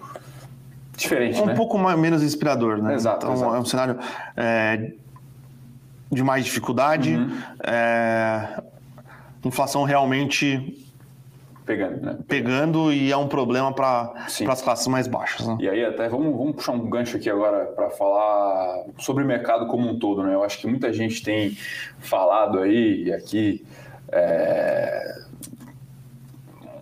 [0.97, 1.55] diferente, um né?
[1.55, 2.95] pouco mais, menos inspirador, né?
[2.95, 3.27] Exato.
[3.27, 3.55] Então exato.
[3.55, 3.99] é um cenário
[4.37, 4.93] é,
[6.11, 7.39] de mais dificuldade, uhum.
[7.63, 8.63] é,
[9.45, 10.86] inflação realmente
[11.67, 12.19] pegando, né?
[12.29, 14.15] Pegando e é um problema para
[14.49, 15.47] as classes mais baixas.
[15.47, 15.59] Né?
[15.61, 19.67] E aí até vamos, vamos puxar um gancho aqui agora para falar sobre o mercado
[19.67, 20.33] como um todo, né?
[20.33, 21.59] Eu acho que muita gente tem
[21.99, 23.67] falado aí aqui
[24.13, 25.19] é...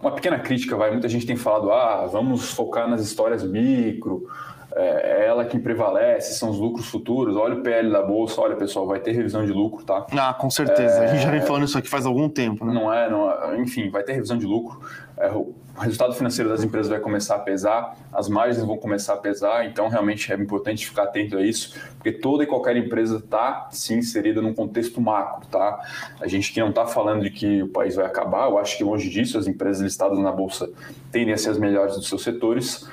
[0.03, 0.91] uma pequena crítica, vai.
[0.91, 4.29] Muita gente tem falado, ah, vamos focar nas histórias micro.
[4.75, 7.37] É, é ela quem prevalece, são os lucros futuros.
[7.37, 10.07] Olha o PL da bolsa, olha pessoal, vai ter revisão de lucro, tá?
[10.17, 10.99] Ah, com certeza.
[10.99, 11.05] É...
[11.05, 12.73] A gente já vem falando isso aqui faz algum tempo, né?
[12.73, 13.61] Não é, não é.
[13.61, 14.81] enfim, vai ter revisão de lucro.
[15.17, 19.17] É, o resultado financeiro das empresas vai começar a pesar, as margens vão começar a
[19.17, 23.69] pesar, então realmente é importante ficar atento a isso, porque toda e qualquer empresa está
[23.71, 25.81] sim inserida num contexto macro, tá?
[26.21, 28.85] A gente que não está falando de que o país vai acabar, eu acho que
[28.85, 30.71] longe disso, as empresas listadas na bolsa
[31.11, 32.89] tendem a ser as melhores dos seus setores,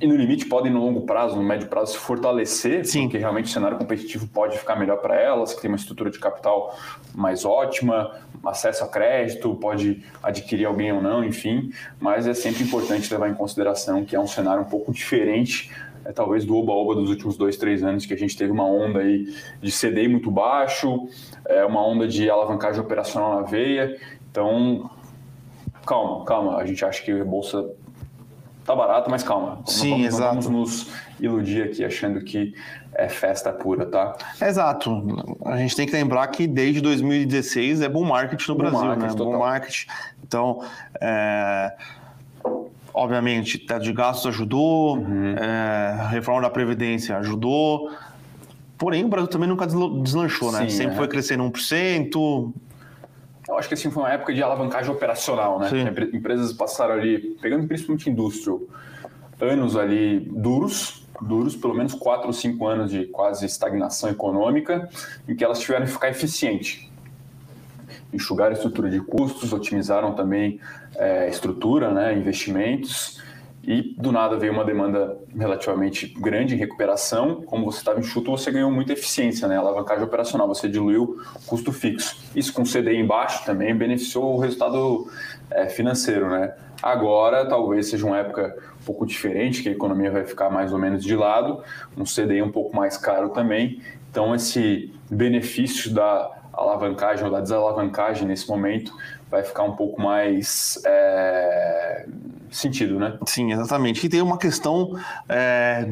[0.00, 3.02] e no limite podem no longo prazo, no médio prazo se fortalecer, Sim.
[3.02, 6.18] porque realmente o cenário competitivo pode ficar melhor para elas, que tem uma estrutura de
[6.18, 6.76] capital
[7.14, 8.12] mais ótima,
[8.44, 13.34] acesso a crédito, pode adquirir alguém ou não, enfim, mas é sempre importante levar em
[13.34, 15.70] consideração que é um cenário um pouco diferente
[16.04, 19.00] é, talvez do oba-oba dos últimos dois, três anos, que a gente teve uma onda
[19.00, 19.26] aí
[19.60, 21.08] de CDI muito baixo,
[21.46, 23.98] é, uma onda de alavancagem operacional na veia.
[24.30, 24.90] Então,
[25.86, 26.56] calma, calma.
[26.58, 27.70] A gente acha que a bolsa
[28.64, 29.60] tá barato, mas calma.
[29.66, 30.40] Sim, não vamos, exato.
[30.40, 32.54] Vamos nos iludir aqui achando que
[32.94, 34.16] é festa pura, tá?
[34.40, 35.02] Exato.
[35.44, 39.02] A gente tem que lembrar que desde 2016 é bull market no bull Brasil, market,
[39.02, 39.08] né?
[39.08, 39.26] Total.
[39.26, 39.86] Bull market.
[40.22, 40.64] Então,
[41.00, 41.72] é...
[42.92, 45.36] obviamente, teto de gastos ajudou, uhum.
[45.36, 46.08] é...
[46.10, 47.90] reforma da Previdência ajudou.
[48.78, 50.68] Porém, o Brasil também nunca deslanchou, né?
[50.68, 50.96] Sim, Sempre é.
[50.96, 52.52] foi crescendo 1%,
[53.48, 55.68] eu acho que assim foi uma época de alavancagem operacional, né?
[55.68, 56.16] Sim.
[56.16, 58.60] Empresas passaram ali, pegando principalmente industrial,
[59.40, 64.88] anos ali duros, duros, pelo menos quatro ou cinco anos de quase estagnação econômica,
[65.28, 66.90] em que elas tiveram que ficar eficiente.
[68.12, 70.60] Enxugaram a estrutura de custos, otimizaram também
[70.96, 73.22] é, estrutura, né, investimentos,
[73.66, 77.42] e do nada veio uma demanda relativamente grande em recuperação.
[77.42, 79.56] Como você estava enxuto, você ganhou muita eficiência, né?
[79.56, 82.16] alavancagem operacional, você diluiu custo fixo.
[82.34, 85.10] Isso com CDI embaixo também beneficiou o resultado
[85.50, 86.28] é, financeiro.
[86.28, 86.54] Né?
[86.82, 90.78] Agora, talvez seja uma época um pouco diferente, que a economia vai ficar mais ou
[90.78, 91.62] menos de lado,
[91.96, 93.80] um CDI um pouco mais caro também.
[94.10, 98.92] Então, esse benefício da alavancagem ou da desalavancagem nesse momento
[99.30, 102.06] vai ficar um pouco mais é,
[102.56, 103.18] sentido, né?
[103.26, 104.04] Sim, exatamente.
[104.04, 105.88] E tem uma questão é,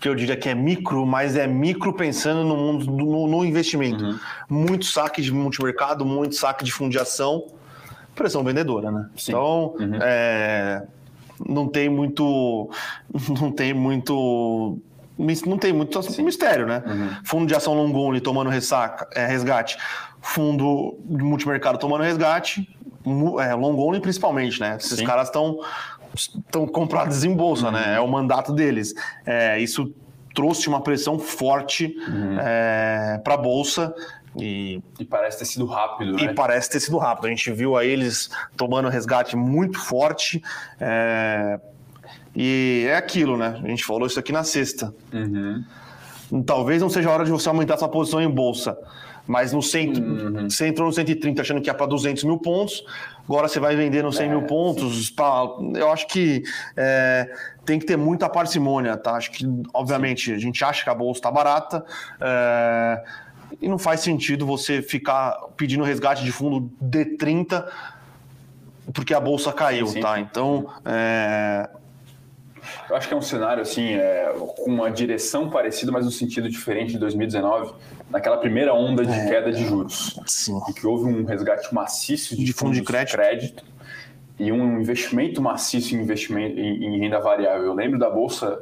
[0.00, 4.04] que eu diria que é micro, mas é micro pensando no mundo no, no investimento.
[4.04, 4.18] Uhum.
[4.48, 7.46] Muito saque de multimercado, muito saque de fundiação,
[8.14, 9.08] pressão vendedora, né?
[9.16, 9.32] Sim.
[9.32, 9.98] Então, uhum.
[10.00, 10.86] é,
[11.46, 12.70] não tem muito,
[13.40, 14.78] não tem muito
[15.46, 16.22] não tem muito Sim.
[16.22, 16.82] mistério, né?
[16.86, 17.10] Uhum.
[17.24, 19.78] Fundo de ação long only tomando ressaca, é, resgate,
[20.20, 22.68] fundo de multimercado tomando resgate,
[23.40, 24.76] é, long only principalmente, né?
[24.78, 25.06] Esses Sim.
[25.06, 25.58] caras estão
[26.16, 27.94] estão comprados em bolsa, né?
[27.96, 28.94] É o mandato deles.
[29.24, 29.94] É, isso
[30.34, 32.38] trouxe uma pressão forte uhum.
[32.40, 33.94] é, para a bolsa.
[34.38, 36.34] E, e, parece ter sido rápido, E né?
[36.34, 37.26] parece ter sido rápido.
[37.26, 40.42] A gente viu aí eles tomando resgate muito forte.
[40.78, 41.58] É,
[42.34, 43.58] e é aquilo, né?
[43.64, 44.94] A gente falou isso aqui na sexta.
[45.10, 45.64] Uhum.
[46.44, 48.76] Talvez não seja a hora de você aumentar sua posição em bolsa.
[49.26, 50.48] Mas no centro, uhum.
[50.48, 52.84] você entrou no 130 achando que ia para 200 mil pontos,
[53.24, 55.10] agora você vai vender nos 100 é, mil pontos.
[55.10, 55.42] Pra,
[55.74, 56.42] eu acho que
[56.76, 57.28] é,
[57.64, 59.12] tem que ter muita parcimônia, tá?
[59.12, 60.34] Acho que, obviamente, sim.
[60.34, 61.84] a gente acha que a bolsa está barata.
[62.20, 63.04] É,
[63.60, 67.64] e não faz sentido você ficar pedindo resgate de fundo D30
[68.92, 70.18] porque a bolsa caiu, sim, tá?
[70.20, 71.68] Então, é,
[72.88, 76.48] eu acho que é um cenário assim, é, com uma direção parecida, mas no sentido
[76.48, 77.72] diferente de 2019,
[78.10, 80.58] naquela primeira onda de é, queda de juros, sim.
[80.68, 83.14] em que houve um resgate maciço de, de fundo de crédito.
[83.14, 83.64] crédito.
[84.38, 87.66] e um investimento maciço em investimento em, em, renda variável.
[87.66, 88.60] Eu lembro da bolsa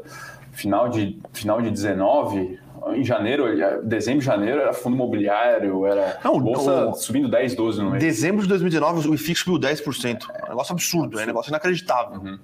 [0.53, 2.59] final de final de 19,
[2.93, 3.47] em janeiro,
[3.83, 8.03] dezembro, janeiro era fundo imobiliário, era Não, bolsa o, subindo 10, 12 no mês.
[8.03, 10.27] Dezembro de 2019 o IFIX subiu 10%.
[10.29, 12.21] É um negócio absurdo, é um negócio inacreditável.
[12.21, 12.39] Uhum.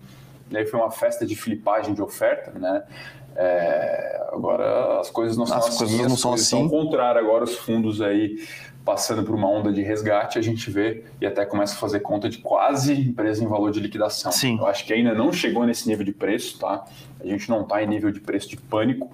[0.50, 2.82] E aí foi uma festa de flipagem de oferta, né?
[3.36, 5.78] É, agora as coisas não são as assim.
[5.78, 6.62] Coisas não são assim.
[6.62, 8.36] Ao contrário, agora os fundos aí
[8.84, 12.28] passando por uma onda de resgate, a gente vê e até começa a fazer conta
[12.28, 14.32] de quase empresa em valor de liquidação.
[14.32, 14.58] Sim.
[14.58, 16.84] Eu acho que ainda não chegou nesse nível de preço, tá?
[17.20, 19.10] A gente não está em nível de preço de pânico,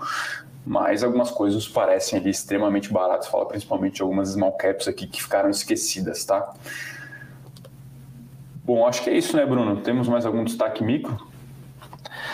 [0.64, 3.26] mas algumas coisas parecem ali extremamente baratas.
[3.26, 6.54] Fala principalmente de algumas small caps aqui que ficaram esquecidas, tá?
[8.66, 9.76] Bom, acho que é isso, né, Bruno?
[9.76, 11.16] Temos mais algum destaque micro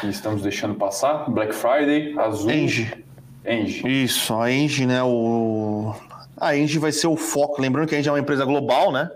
[0.00, 1.30] que estamos deixando passar?
[1.30, 2.50] Black Friday, Azul.
[2.50, 2.90] Engie.
[3.46, 4.04] Engie.
[4.04, 5.02] Isso, a Engie, né?
[5.02, 5.94] O...
[6.40, 7.60] A Engie vai ser o foco.
[7.60, 9.10] Lembrando que a Engie é uma empresa global, né?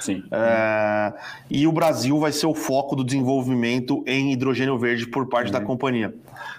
[0.00, 0.22] Sim.
[0.30, 1.12] É,
[1.50, 5.60] e o Brasil vai ser o foco do desenvolvimento em hidrogênio verde por parte da
[5.60, 6.14] companhia.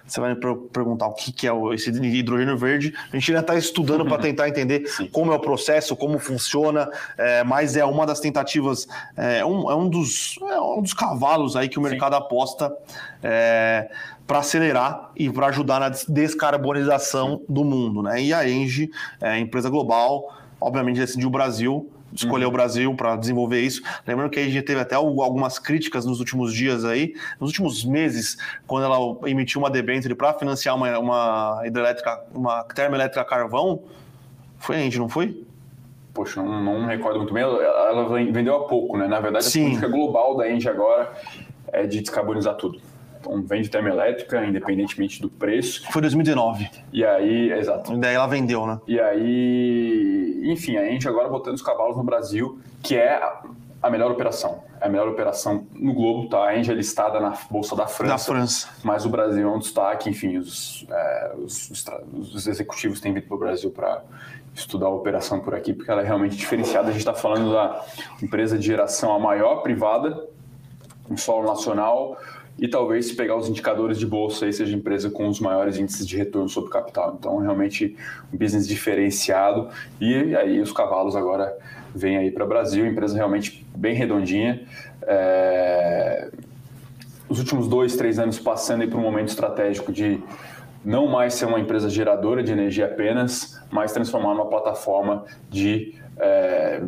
[0.05, 2.93] Você vai me per- perguntar o que, é esse hidrogênio verde.
[3.11, 7.43] A gente ainda está estudando para tentar entender como é o processo, como funciona, é,
[7.43, 11.69] mas é uma das tentativas, é um, é um dos, é um dos cavalos aí
[11.69, 12.73] que o mercado aposta
[14.25, 18.01] para acelerar e para ajudar na des- descarbonização do mundo.
[18.01, 18.23] Né?
[18.23, 18.89] E a Engie,
[19.21, 23.81] é, empresa global, obviamente decidiu o Brasil, escolheu o Brasil para desenvolver isso.
[24.05, 27.83] Lembrando que a Engie teve até al- algumas críticas nos últimos dias aí, nos últimos
[27.85, 28.97] meses, quando ela
[29.29, 33.81] emitiu uma debênture para financiar uma, uma hidrelétrica, uma termoelétrica a carvão.
[34.59, 35.43] Foi a Engie, não foi?
[36.13, 37.43] Poxa, não, não me recordo muito bem.
[37.43, 39.07] Ela, ela ven- vendeu há pouco, né?
[39.07, 39.61] Na verdade, Sim.
[39.61, 41.11] a política global da Engie agora
[41.71, 42.81] é de descarbonizar tudo.
[43.27, 45.83] Então, vende termoelétrica, independentemente do preço.
[45.91, 46.69] Foi 2019.
[46.93, 47.93] E aí, exato.
[47.93, 48.79] E daí ela vendeu, né?
[48.87, 53.15] E aí, enfim, a Engie agora botando os cavalos no Brasil, que é
[53.83, 54.63] a- melhor operação.
[54.81, 56.45] É a melhor operação no globo, tá?
[56.45, 58.11] A Engie é listada na Bolsa da França.
[58.13, 58.69] Da França.
[58.83, 61.85] Mas o Brasil é um destaque, enfim, os, é, os, os
[62.35, 64.03] os executivos têm vindo para o Brasil para
[64.53, 66.87] estudar a operação por aqui, porque ela é realmente diferenciada.
[66.89, 67.83] A gente está falando da
[68.21, 70.27] empresa de geração a maior privada
[71.09, 72.17] em solo nacional
[72.59, 75.77] e talvez se pegar os indicadores de bolsa aí seja a empresa com os maiores
[75.77, 77.15] índices de retorno sobre capital.
[77.19, 77.95] Então, realmente
[78.33, 79.69] um business diferenciado
[80.01, 81.55] e aí os cavalos agora
[81.93, 84.65] vêm aí para o Brasil, empresa realmente bem redondinha.
[85.03, 86.29] É,
[87.29, 90.21] os últimos dois, três anos passando aí por um momento estratégico de
[90.83, 96.81] não mais ser uma empresa geradora de energia apenas, mas transformar numa plataforma de, é,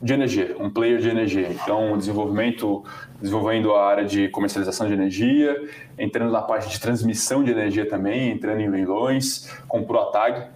[0.00, 1.48] de energia, um player de energia.
[1.50, 2.84] Então, desenvolvimento,
[3.20, 5.56] desenvolvendo a área de comercialização de energia,
[5.98, 10.46] entrando na parte de transmissão de energia também, entrando em leilões, comprou a TAG,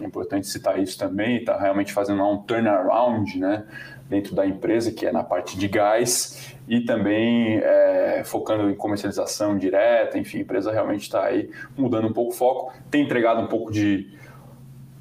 [0.00, 3.64] é importante citar isso também, está realmente fazendo um turnaround né,
[4.08, 9.56] dentro da empresa, que é na parte de gás, e também é, focando em comercialização
[9.56, 13.46] direta, enfim, a empresa realmente está aí mudando um pouco o foco, tem entregado um
[13.46, 14.14] pouco de.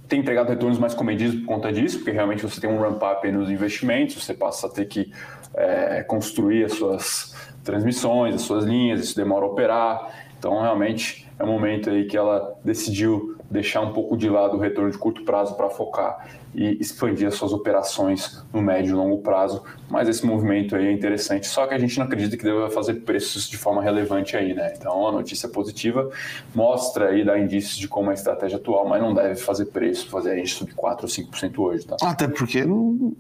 [0.08, 3.50] Tem entregado retornos mais comedidos por conta disso, porque realmente você tem um ramp-up nos
[3.50, 5.12] investimentos, você passa a ter que
[5.56, 11.44] é, construir as suas transmissões, as suas linhas, isso demora a operar, então realmente é
[11.44, 15.24] um momento aí que ela decidiu deixar um pouco de lado o retorno de curto
[15.24, 19.62] prazo para focar e expandir as suas operações no médio e longo prazo.
[19.90, 22.96] Mas esse movimento aí é interessante, só que a gente não acredita que deva fazer
[23.02, 24.74] preços de forma relevante aí, né?
[24.78, 26.10] Então a notícia positiva
[26.56, 30.10] mostra aí, dá indícios de como é a estratégia atual, mas não deve fazer preço,
[30.10, 31.98] fazer a gente subir 4 ou 5% hoje, tá?
[32.02, 33.14] Até porque não-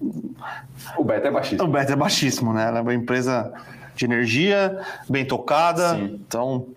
[0.98, 1.68] O beta é baixíssimo.
[1.68, 2.68] o beta é baixíssimo, né?
[2.68, 3.52] Ela é uma empresa
[3.96, 5.96] de energia, bem tocada.
[5.96, 6.20] Sim.
[6.28, 6.68] Então,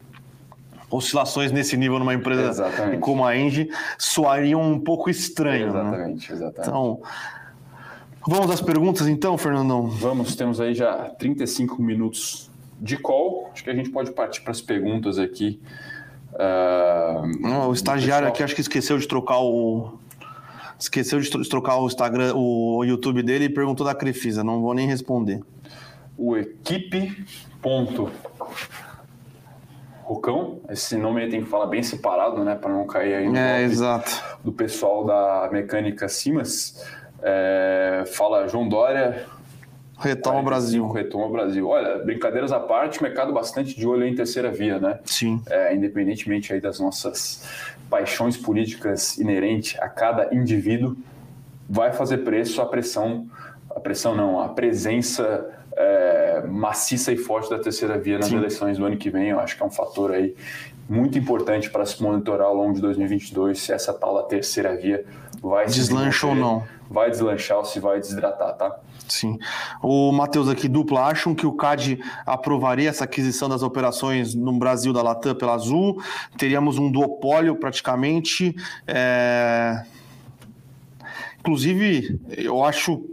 [0.91, 3.01] oscilações nesse nível numa empresa Exatamente.
[3.01, 5.73] como a Engie soariam um pouco estranho.
[5.73, 5.81] né?
[5.81, 6.69] Exatamente, exatamente.
[6.69, 7.01] Então,
[8.27, 9.87] vamos às perguntas então, Fernandão?
[9.89, 13.51] Vamos, temos aí já 35 minutos de call.
[13.53, 15.61] Acho que a gente pode partir para as perguntas aqui.
[17.41, 18.33] Não, o estagiário pessoal.
[18.33, 19.99] aqui acho que esqueceu de trocar o.
[20.79, 24.45] Esqueceu de trocar o Instagram, o YouTube dele e perguntou da Crefisa.
[24.45, 25.41] Não vou nem responder.
[26.17, 27.25] o equipe
[27.61, 28.09] ponto
[30.13, 33.37] Rocão, esse nome aí tem que falar bem separado, né, para não cair aí no
[33.37, 34.11] É, exato.
[34.43, 36.83] do pessoal da mecânica Simas.
[37.23, 39.27] É, fala João Dória,
[39.99, 40.89] Retoma o Brasil.
[40.93, 41.69] retoma o Brasil.
[41.69, 45.01] Olha, brincadeiras à parte, mercado bastante de olho em terceira via, né?
[45.05, 45.43] Sim.
[45.51, 47.43] É, independentemente aí das nossas
[47.91, 50.97] paixões políticas inerentes a cada indivíduo,
[51.69, 53.27] vai fazer preço a pressão,
[53.75, 58.37] a pressão não, a presença é, maciça e forte da terceira via nas Sim.
[58.37, 59.29] eleições do ano que vem.
[59.29, 60.35] Eu acho que é um fator aí
[60.89, 65.05] muito importante para se monitorar ao longo de 2022 se essa tal da terceira via
[65.41, 66.65] vai se Deslancha ou não.
[66.91, 68.79] Vai deslanchar ou se vai desidratar, tá?
[69.07, 69.39] Sim.
[69.83, 74.93] O Matheus aqui, dupla, acham que o CAD aprovaria essa aquisição das operações no Brasil
[74.93, 76.03] da Latam pela Azul?
[76.39, 78.57] Teríamos um duopólio praticamente.
[78.87, 79.85] é,
[81.41, 83.05] Inclusive, eu acho.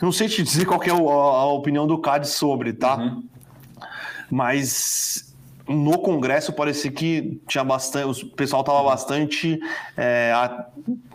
[0.00, 2.96] Não sei te dizer qual é a opinião do CAD sobre, tá?
[2.96, 3.24] Uhum.
[4.30, 5.34] Mas
[5.68, 8.24] no Congresso parecia que tinha bastante.
[8.24, 9.58] O pessoal estava bastante
[9.96, 10.66] é, a-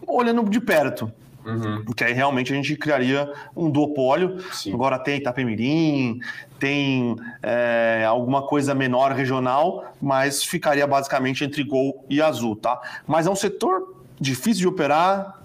[0.07, 1.11] olhando de perto.
[1.43, 1.83] Uhum.
[1.95, 4.39] Que aí realmente a gente criaria um duopólio.
[4.53, 4.73] Sim.
[4.73, 6.19] Agora tem Itapemirim,
[6.59, 12.79] tem é, alguma coisa menor regional, mas ficaria basicamente entre Gol e Azul, tá?
[13.07, 15.40] Mas é um setor difícil de operar,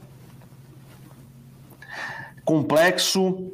[2.46, 3.50] complexo,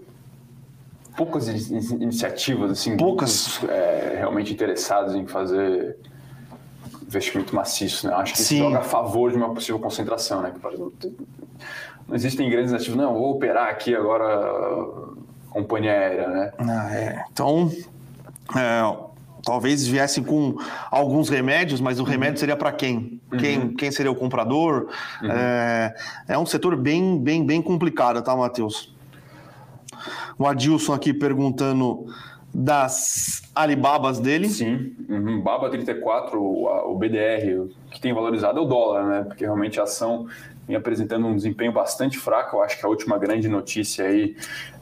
[1.17, 3.61] poucas in- in- iniciativas, assim, Poucas.
[3.65, 5.97] é, realmente interessados em fazer
[7.03, 8.15] investimento maciço, né?
[8.15, 8.55] Acho que Sim.
[8.57, 10.51] isso joga a favor de uma possível concentração, né?
[10.53, 10.93] Que, por exemplo,
[12.07, 14.27] não existem grandes iniciativas, não, vou operar aqui agora
[15.51, 16.53] companhia aérea, né?
[16.59, 17.25] Ah, é.
[17.33, 17.71] Então,
[18.57, 19.12] é,
[19.45, 20.57] talvez viessem com
[20.91, 23.21] alguns remédios, mas o remédio seria para quem?
[23.39, 23.75] quem?
[23.75, 24.89] Quem seria o comprador?
[25.23, 25.95] É,
[26.29, 28.95] é um setor bem, bem, bem complicado, tá, Matheus?
[30.39, 32.07] O Adilson aqui perguntando
[32.55, 34.49] das Alibabas dele.
[34.49, 35.41] Sim, uhum.
[35.41, 39.25] Baba 34, o, BDR, que tem valorizado é o dólar, né?
[39.25, 40.27] Porque realmente a ação
[40.67, 42.57] vem apresentando um desempenho bastante fraco.
[42.57, 44.37] Eu acho que a última grande notícia aí,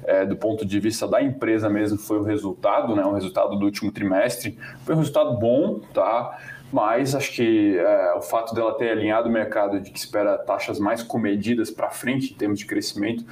[0.05, 3.05] é, do ponto de vista da empresa mesmo, foi o resultado, né?
[3.05, 4.59] O resultado do último trimestre.
[4.85, 6.39] Foi um resultado bom, tá?
[6.72, 10.78] Mas acho que é, o fato dela ter alinhado o mercado de que espera taxas
[10.78, 13.24] mais comedidas para frente em termos de crescimento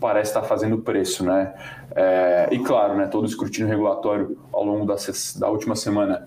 [0.00, 1.52] parece estar fazendo preço, né?
[1.94, 4.96] É, e claro, né, todo o escrutínio regulatório ao longo da,
[5.38, 6.26] da última semana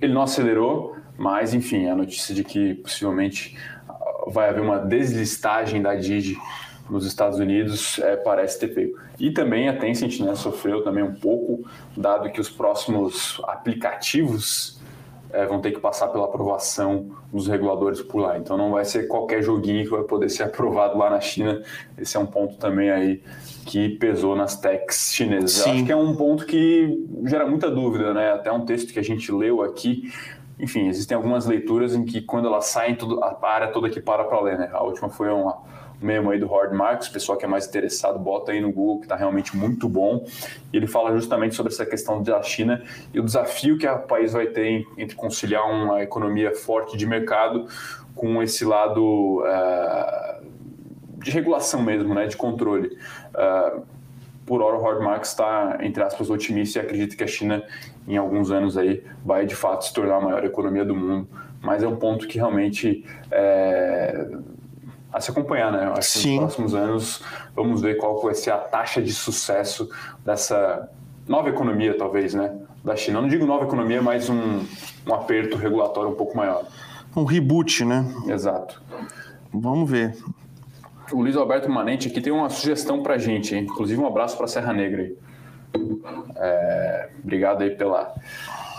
[0.00, 3.56] ele não acelerou, mas enfim, a notícia de que possivelmente
[4.30, 6.36] vai haver uma deslistagem da Didi
[6.88, 8.98] nos Estados Unidos é, parece ter pego.
[9.18, 14.78] E também a Tencent né, sofreu também um pouco, dado que os próximos aplicativos
[15.30, 18.38] é, vão ter que passar pela aprovação dos reguladores por lá.
[18.38, 21.62] Então não vai ser qualquer joguinho que vai poder ser aprovado lá na China.
[21.96, 23.22] Esse é um ponto também aí
[23.66, 25.66] que pesou nas techs chinesas.
[25.66, 28.32] Acho que é um ponto que gera muita dúvida, né?
[28.32, 30.10] Até um texto que a gente leu aqui.
[30.58, 34.24] Enfim, existem algumas leituras em que quando elas saem, tudo, a área toda que para
[34.24, 34.68] para ler, né?
[34.72, 35.56] A última foi uma,
[36.02, 38.72] um memo aí do Howard Marks, o pessoal que é mais interessado, bota aí no
[38.72, 40.24] Google, que está realmente muito bom.
[40.72, 42.82] E ele fala justamente sobre essa questão da China
[43.14, 47.66] e o desafio que o país vai ter entre conciliar uma economia forte de mercado
[48.14, 50.40] com esse lado eh,
[51.18, 52.26] de regulação mesmo, né?
[52.26, 52.98] De controle.
[53.36, 53.80] Eh,
[54.48, 57.62] por hora o Howard Marks está, entre aspas, otimista e acredita que a China,
[58.08, 61.28] em alguns anos aí, vai de fato se tornar a maior economia do mundo.
[61.60, 64.26] Mas é um ponto que realmente é
[65.12, 65.86] a se acompanhar, né?
[65.86, 66.40] Eu acho que Sim.
[66.40, 67.22] nos próximos anos
[67.54, 69.90] vamos ver qual vai ser a taxa de sucesso
[70.24, 70.88] dessa
[71.26, 72.56] nova economia, talvez, né?
[72.82, 73.18] Da China.
[73.18, 74.64] Eu não digo nova economia, mas um,
[75.06, 76.64] um aperto regulatório um pouco maior.
[77.14, 78.04] Um reboot, né?
[78.28, 78.80] Exato.
[79.52, 80.16] Vamos ver.
[81.12, 83.62] O Luiz Alberto Manente aqui tem uma sugestão pra gente, hein?
[83.62, 85.10] inclusive um abraço para Serra Negra.
[86.36, 88.14] É, obrigado aí pela,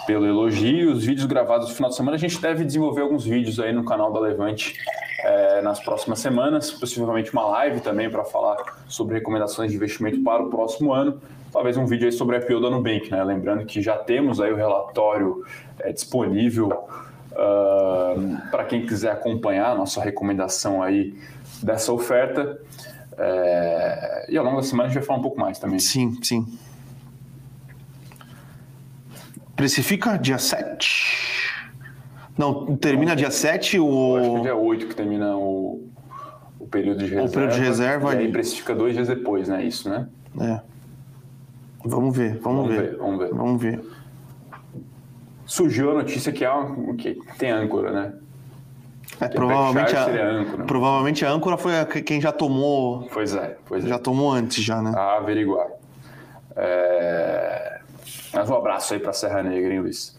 [0.06, 0.92] pelo elogio.
[0.92, 3.84] Os vídeos gravados no final de semana, a gente deve desenvolver alguns vídeos aí no
[3.84, 4.76] canal da Levante
[5.24, 8.58] é, nas próximas semanas, possivelmente uma live também para falar
[8.88, 11.20] sobre recomendações de investimento para o próximo ano.
[11.52, 13.24] Talvez um vídeo aí sobre a IPO da Nubank, né?
[13.24, 15.44] Lembrando que já temos aí o relatório
[15.80, 16.88] é, disponível
[18.52, 21.14] para quem quiser acompanhar a nossa recomendação aí
[21.64, 22.60] dessa oferta.
[23.18, 25.80] É, e ao longo da semana a gente vai falar um pouco mais também.
[25.80, 26.46] Sim, sim.
[29.56, 31.68] Precifica dia 7.
[32.38, 33.86] Não, termina dia 7 Eu
[34.18, 34.42] acho que é o.
[34.42, 35.90] dia 8 que termina o,
[36.58, 37.30] o período de reserva.
[37.34, 39.64] período de reserva E aí precifica dois dias depois, né?
[39.66, 40.08] Isso, né?
[40.40, 40.62] É.
[41.84, 42.92] Vamos ver, vamos, Vamos ver.
[42.92, 43.30] ver, vamos ver.
[43.34, 43.82] Vamos ver.
[45.46, 46.54] Surgiu a notícia que, há
[46.98, 48.14] que tem âncora, né?
[49.22, 50.64] É, provavelmente, a, seria âncora.
[50.66, 53.08] provavelmente a âncora foi a que- quem já tomou.
[53.12, 53.88] Pois é, pois é.
[53.90, 54.94] Já tomou antes, já, né?
[54.96, 55.68] a averiguar.
[56.56, 57.80] É...
[58.34, 60.16] Mas um abraço aí para Serra Negra, hein, Luiz?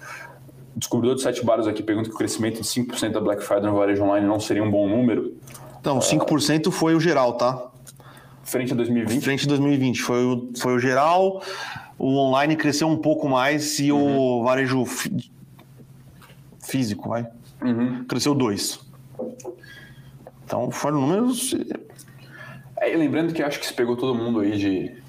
[0.77, 3.77] Descobridor de sete bares aqui pergunta que o crescimento de 5% da Black Friday no
[3.77, 5.35] varejo online não seria um bom número
[5.81, 7.67] Então, 5% foi o geral, tá?
[8.43, 9.23] frente a 2020.
[9.23, 10.03] Frente a 2020.
[10.03, 11.41] Foi o, foi o geral.
[11.99, 15.31] O online cresceu um pouco mais e o varejo fí-
[16.61, 17.27] físico, vai.
[17.63, 18.05] Uhum.
[18.09, 18.81] Cresceu 2.
[20.45, 21.55] Então foram números.
[22.77, 25.01] É, e lembrando que acho que isso pegou todo mundo aí de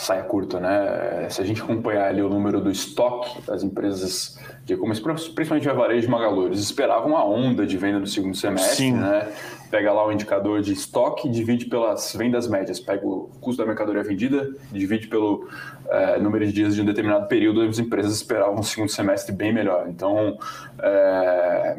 [0.00, 1.28] saia curta, né?
[1.28, 5.74] Se a gente acompanhar ali o número do estoque das empresas de e-commerce, principalmente a
[5.74, 8.92] varejo e Magalu, eles esperavam uma onda de venda no segundo semestre, Sim.
[8.94, 9.30] né?
[9.70, 14.02] Pega lá o indicador de estoque, divide pelas vendas médias, pega o custo da mercadoria
[14.02, 15.48] vendida, divide pelo
[15.88, 19.52] eh, número de dias de um determinado período, as empresas esperavam um segundo semestre bem
[19.52, 19.86] melhor.
[19.88, 20.36] Então,
[20.82, 21.76] eh,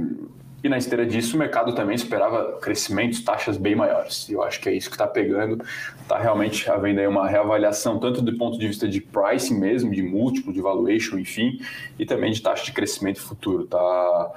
[0.64, 4.30] e na esteira disso, o mercado também esperava crescimentos, taxas bem maiores.
[4.30, 5.64] E eu acho que é isso que está pegando.
[6.02, 10.04] Está realmente havendo aí uma reavaliação, tanto do ponto de vista de pricing mesmo, de
[10.04, 11.60] múltiplo, de valuation, enfim,
[11.98, 13.66] e também de taxa de crescimento futuro.
[13.66, 14.32] Tá?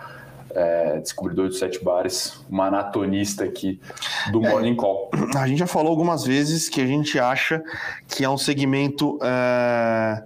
[0.50, 3.78] É, descobridor de sete bares, maratonista aqui
[4.30, 5.10] do Morning Call.
[5.36, 7.62] A gente já falou algumas vezes que a gente acha
[8.08, 10.22] que é um segmento é,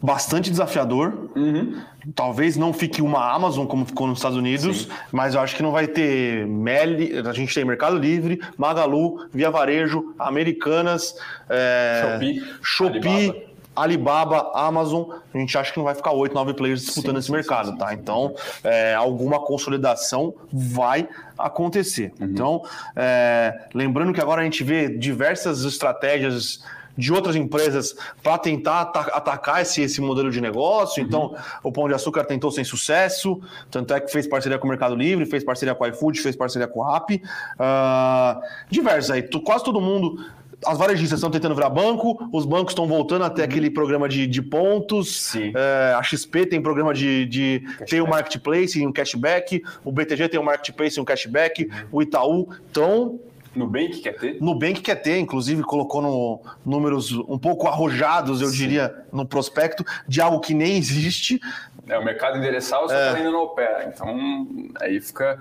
[0.00, 1.30] bastante desafiador.
[1.34, 1.80] Uhum.
[2.14, 4.88] Talvez não fique uma Amazon como ficou nos Estados Unidos, Sim.
[5.10, 9.50] mas eu acho que não vai ter Meli, a gente tem Mercado Livre, Magalu, Via
[9.50, 11.14] Varejo, Americanas,
[11.48, 13.46] é, Shopee, Shopee, Alibaba.
[13.76, 17.26] Alibaba, Amazon, a gente acha que não vai ficar oito, nove players disputando sim, esse
[17.26, 17.92] sim, mercado, tá?
[17.92, 18.34] Então,
[18.64, 21.06] é, alguma consolidação vai
[21.38, 22.12] acontecer.
[22.18, 22.26] Uhum.
[22.26, 22.62] Então,
[22.96, 26.64] é, lembrando que agora a gente vê diversas estratégias
[26.96, 31.02] de outras empresas para tentar atacar esse, esse modelo de negócio.
[31.02, 31.08] Uhum.
[31.08, 33.40] Então, o Pão de Açúcar tentou sem sucesso,
[33.70, 36.36] tanto é que fez parceria com o Mercado Livre, fez parceria com o iFood, fez
[36.36, 37.22] parceria com o Rappi.
[37.54, 38.40] Uh,
[38.70, 40.18] diversos aí, quase todo mundo
[40.64, 43.48] as varejistas estão tentando virar banco, os bancos estão voltando até uhum.
[43.48, 45.34] aquele programa de, de pontos.
[45.36, 50.28] É, a XP tem programa de, de tem um marketplace e um cashback, o BTG
[50.28, 51.88] tem um marketplace e um cashback, uhum.
[51.92, 52.48] o Itaú.
[52.70, 53.20] Então,
[53.56, 54.38] Nubank quer ter?
[54.40, 58.56] Nubank quer ter, inclusive colocou no, números um pouco arrojados, eu Sim.
[58.56, 61.40] diria, no prospecto, de algo que nem existe.
[61.88, 63.16] É, o mercado endereçável só é.
[63.16, 63.90] ainda não opera.
[63.92, 64.46] Então,
[64.80, 65.40] aí fica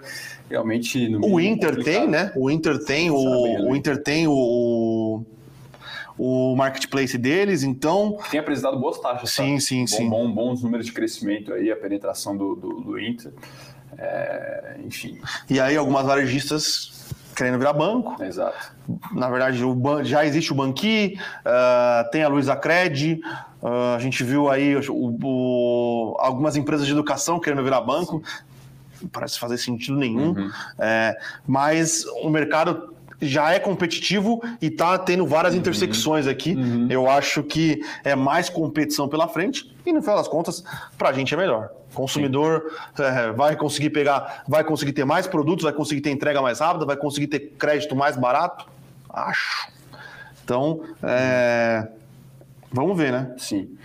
[0.50, 1.16] realmente.
[1.18, 1.84] o Inter complicado.
[1.84, 2.32] tem, né?
[2.36, 3.78] O Inter tem, o, o né?
[3.78, 5.24] Inter tem o,
[6.18, 8.18] o marketplace deles, então.
[8.30, 9.32] Tem apresentado boas taxas.
[9.32, 9.62] Sim, tá?
[9.62, 10.10] sim, bom, sim.
[10.10, 13.34] Bom, bons números de crescimento aí, a penetração do, do, do Inter.
[13.98, 15.20] É, enfim.
[15.50, 16.95] E aí, algumas varejistas
[17.36, 18.22] querendo virar banco.
[18.24, 18.72] Exato.
[19.12, 20.04] Na verdade, ban...
[20.04, 23.22] já existe o Banqui, uh, tem a Luiza Cred,
[23.62, 28.24] uh, a gente viu aí o, o, algumas empresas de educação querendo virar banco.
[28.26, 29.08] Sim.
[29.12, 30.30] Parece fazer sentido nenhum.
[30.30, 30.52] Uhum.
[30.80, 31.16] É,
[31.46, 35.60] mas o mercado já é competitivo e está tendo várias uhum.
[35.60, 36.56] intersecções aqui.
[36.56, 36.88] Uhum.
[36.90, 40.64] Eu acho que é mais competição pela frente e, no final das contas,
[40.98, 41.70] para a gente é melhor.
[41.96, 46.60] Consumidor é, vai conseguir pegar, vai conseguir ter mais produtos, vai conseguir ter entrega mais
[46.60, 48.68] rápida, vai conseguir ter crédito mais barato.
[49.10, 49.70] Acho.
[50.44, 51.88] Então, é,
[52.72, 53.34] vamos ver, né?
[53.38, 53.76] Sim.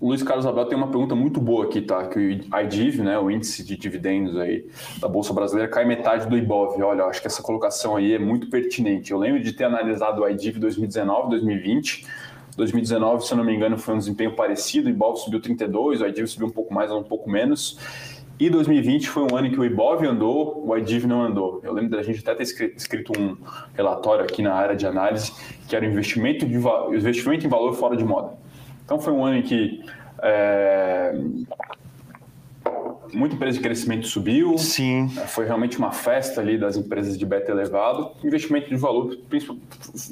[0.00, 2.06] Luiz Carlos Abel tem uma pergunta muito boa aqui, tá?
[2.06, 4.66] Que o IDIV, né, o índice de dividendos aí
[5.00, 6.82] da Bolsa Brasileira, cai metade do IBOV.
[6.82, 9.10] Olha, acho que essa colocação aí é muito pertinente.
[9.10, 12.06] Eu lembro de ter analisado o IDIV 2019, 2020.
[12.56, 14.88] 2019, se eu não me engano, foi um desempenho parecido.
[14.88, 17.78] O IBOV subiu 32, o IDIV subiu um pouco mais ou um pouco menos.
[18.38, 21.60] E 2020 foi um ano em que o IBOV andou, o IDIV não andou.
[21.62, 23.36] Eu lembro da gente até ter escrito um
[23.74, 25.32] relatório aqui na área de análise,
[25.68, 28.32] que era o investimento, de, investimento em valor fora de moda.
[28.84, 29.82] Então foi um ano em que
[30.22, 31.18] é,
[33.12, 34.56] muita empresa de crescimento subiu.
[34.58, 35.08] Sim.
[35.28, 38.12] Foi realmente uma festa ali das empresas de beta elevado.
[38.24, 39.18] Investimento de valor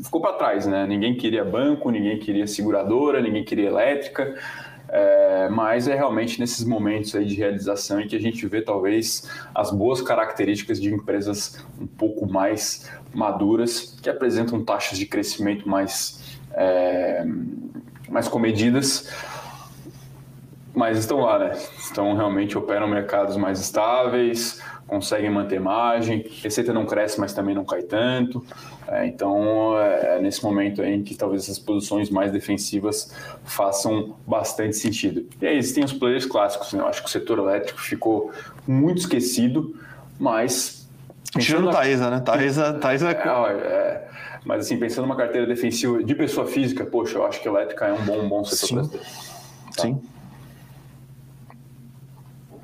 [0.02, 0.86] ficou para trás, né?
[0.86, 4.34] Ninguém queria banco, ninguém queria seguradora, ninguém queria elétrica.
[4.88, 9.28] É, mas é realmente nesses momentos aí de realização em que a gente vê talvez
[9.54, 16.38] as boas características de empresas um pouco mais maduras, que apresentam taxas de crescimento mais
[16.52, 17.24] é,
[18.08, 19.10] mais comedidas,
[20.74, 21.52] mas estão lá, né?
[21.78, 27.64] Estão realmente operam mercados mais estáveis, conseguem manter margem, receita não cresce, mas também não
[27.64, 28.44] cai tanto.
[28.88, 33.14] É, então, é, é nesse momento aí em que talvez essas posições mais defensivas
[33.44, 35.26] façam bastante sentido.
[35.40, 36.80] E aí existem os players clássicos, né?
[36.80, 38.32] Eu acho que o setor elétrico ficou
[38.66, 39.76] muito esquecido,
[40.18, 40.88] mas...
[41.38, 42.20] Tirando Taesa, né?
[42.20, 43.12] Taesa, Taesa é...
[43.12, 44.08] é
[44.44, 47.86] mas assim, pensando numa carteira defensiva de pessoa física, poxa, eu acho que a elétrica
[47.86, 48.98] é um bom, um bom setor Sim.
[49.74, 49.82] Tá?
[49.82, 50.00] Sim.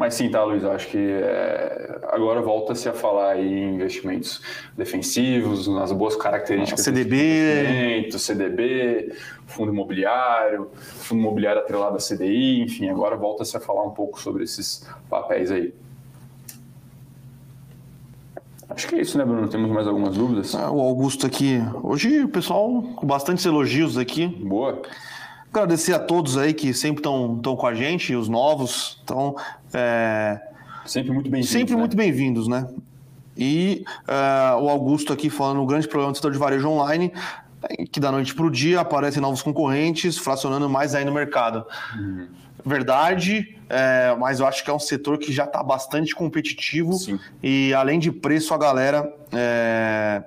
[0.00, 4.40] Mas sim, tá, Luiz, eu acho que é, agora volta-se a falar em investimentos
[4.74, 6.82] defensivos, nas boas características.
[6.82, 8.10] CDB.
[8.10, 9.12] CDB,
[9.46, 14.42] fundo imobiliário, fundo imobiliário atrelado a CDI, enfim, agora volta-se a falar um pouco sobre
[14.42, 15.74] esses papéis aí.
[18.70, 19.48] Acho que é isso, né, Bruno?
[19.48, 20.54] Temos mais algumas dúvidas?
[20.54, 21.58] Ah, o Augusto aqui.
[21.82, 24.28] Hoje o pessoal com bastantes elogios aqui.
[24.28, 24.80] Boa.
[25.52, 29.00] Agradecer a todos aí que sempre estão com a gente, os novos.
[29.02, 29.36] Então,
[29.72, 30.40] é...
[30.86, 31.50] Sempre muito bem-vindos.
[31.50, 31.78] Sempre né?
[31.80, 32.68] muito bem-vindos, né?
[33.36, 37.12] E é, o Augusto aqui falando o grande problema do setor de varejo online,
[37.62, 41.64] é que da noite para o dia aparecem novos concorrentes, fracionando mais aí no mercado.
[41.96, 42.28] Uhum
[42.64, 47.18] verdade, é, mas eu acho que é um setor que já está bastante competitivo Sim.
[47.42, 50.22] e além de preço, a galera é,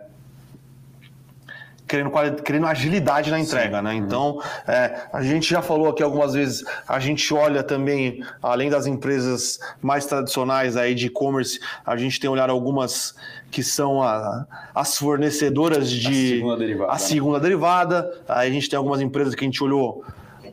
[1.94, 3.84] querendo, querendo agilidade na entrega, Sim.
[3.84, 3.94] né?
[3.94, 8.88] Então, é, a gente já falou aqui algumas vezes, a gente olha também, além das
[8.88, 13.16] empresas mais tradicionais aí de e-commerce, a gente tem olhado algumas
[13.52, 16.08] que são a, as fornecedoras de...
[16.34, 16.89] A segunda derivada.
[16.89, 17.00] A né?
[17.00, 18.22] segunda derivada.
[18.28, 20.04] Aí a gente tem algumas empresas que a gente olhou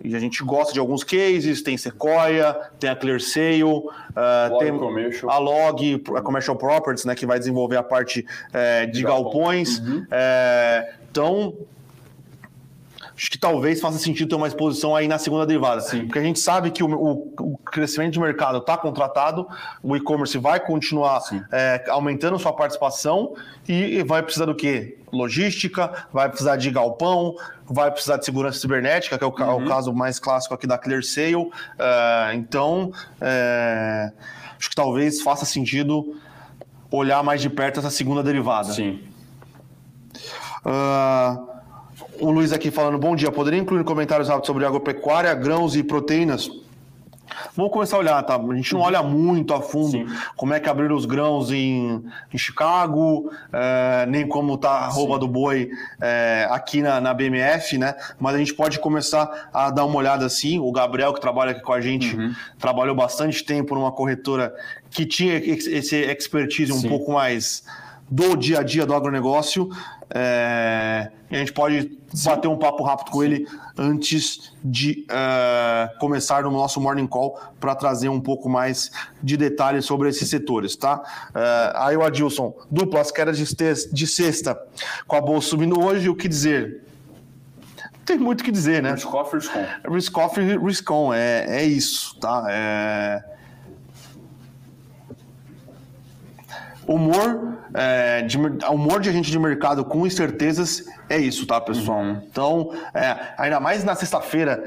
[0.02, 5.30] e a gente gosta de alguns cases, tem Sequoia, tem a ClearSale, uh, tem commercial.
[5.30, 9.78] a Log, a Commercial Properties, né, que vai desenvolver a parte é, de galpões.
[9.78, 10.06] Uhum.
[10.10, 11.54] É, então,
[13.20, 15.82] acho que talvez faça sentido ter uma exposição aí na segunda derivada.
[15.82, 16.06] Sim.
[16.06, 19.46] Porque a gente sabe que o, o, o crescimento de mercado está contratado,
[19.82, 21.20] o e-commerce vai continuar
[21.52, 23.34] é, aumentando sua participação
[23.68, 24.96] e, vai precisar do quê?
[25.12, 29.64] Logística, vai precisar de galpão, vai precisar de segurança cibernética, que é o, uhum.
[29.64, 31.34] o caso mais clássico aqui da ClearSale.
[31.34, 31.50] Uh,
[32.32, 32.90] então,
[33.20, 34.12] é,
[34.58, 36.16] acho que talvez faça sentido
[36.90, 38.72] olhar mais de perto essa segunda derivada.
[38.72, 38.98] Sim.
[40.64, 41.49] Uh,
[42.20, 46.50] o Luiz aqui falando, bom dia, poderia incluir comentários rápidos sobre agropecuária, grãos e proteínas?
[47.56, 48.36] Vamos começar a olhar, tá?
[48.36, 50.06] A gente não olha muito a fundo Sim.
[50.36, 55.14] como é que abriram os grãos em, em Chicago, é, nem como tá a roupa
[55.14, 55.20] Sim.
[55.20, 57.94] do boi é, aqui na, na, BMF, né?
[58.18, 60.58] Mas a gente pode começar a dar uma olhada assim.
[60.58, 62.34] O Gabriel, que trabalha aqui com a gente, uhum.
[62.58, 64.54] trabalhou bastante tempo numa corretora
[64.90, 67.62] que tinha esse expertise um pouco mais
[68.10, 69.70] do dia a dia do agronegócio.
[70.12, 72.28] É, e a gente pode Sim.
[72.28, 73.46] bater um papo rápido com ele
[73.78, 78.90] antes de uh, começar no nosso Morning Call para trazer um pouco mais
[79.22, 80.96] de detalhes sobre esses setores, tá?
[81.30, 83.44] Uh, aí o Adilson, duplas quedas de,
[83.92, 84.60] de sexta
[85.06, 86.84] com a bolsa subindo hoje, o que dizer?
[88.10, 88.92] tem muito o que dizer, né?
[88.92, 89.92] Risk off, risk on.
[89.94, 92.44] Risk off, risk on, é, é isso, tá?
[92.48, 93.22] É...
[96.88, 102.00] Humor, é, de, humor de agente de mercado com incertezas é isso, tá, pessoal?
[102.00, 102.22] Uhum.
[102.30, 104.62] Então, é, ainda mais na sexta-feira,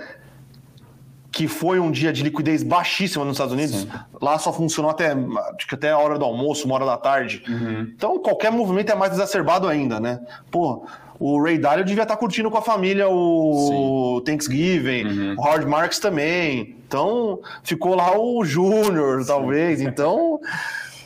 [1.32, 3.90] que foi um dia de liquidez baixíssima nos Estados Unidos, Sim.
[4.22, 5.12] lá só funcionou até,
[5.58, 7.44] acho que até a hora do almoço, uma hora da tarde.
[7.48, 7.92] Uhum.
[7.96, 10.20] Então, qualquer movimento é mais exacerbado ainda, né?
[10.52, 10.86] Pô,
[11.20, 14.26] o Ray Dalio devia estar curtindo com a família o Sim.
[14.26, 15.36] Thanksgiving, uhum.
[15.38, 16.76] o Howard Marks também.
[16.88, 19.82] Então, ficou lá o Júnior, talvez.
[19.82, 20.40] Então,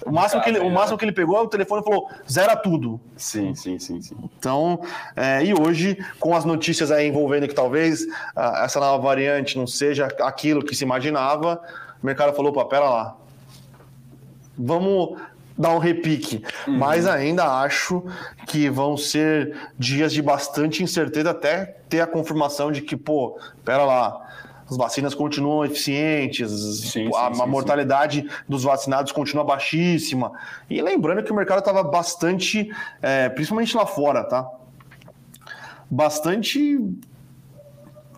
[0.06, 3.00] o máximo, que ele, o máximo que ele pegou, o telefone falou, zera tudo.
[3.16, 4.16] Sim, sim, sim, sim.
[4.38, 4.82] Então,
[5.16, 9.68] é, e hoje, com as notícias aí envolvendo que talvez uh, essa nova variante não
[9.68, 11.62] seja aquilo que se imaginava,
[12.02, 13.16] o mercado falou, pô, pera lá.
[14.58, 15.20] Vamos
[15.58, 16.44] dar um repique.
[16.68, 16.78] Uhum.
[16.78, 18.04] Mas ainda acho
[18.46, 23.84] que vão ser dias de bastante incerteza até ter a confirmação de que, pô, pera
[23.84, 24.22] lá,
[24.70, 26.52] as vacinas continuam eficientes,
[26.92, 28.30] sim, a, sim, a, mortalidade sim.
[28.48, 30.32] dos vacinados continua baixíssima.
[30.70, 32.70] E lembrando que o mercado estava bastante,
[33.02, 34.50] é, principalmente lá fora, tá?
[35.90, 36.78] Bastante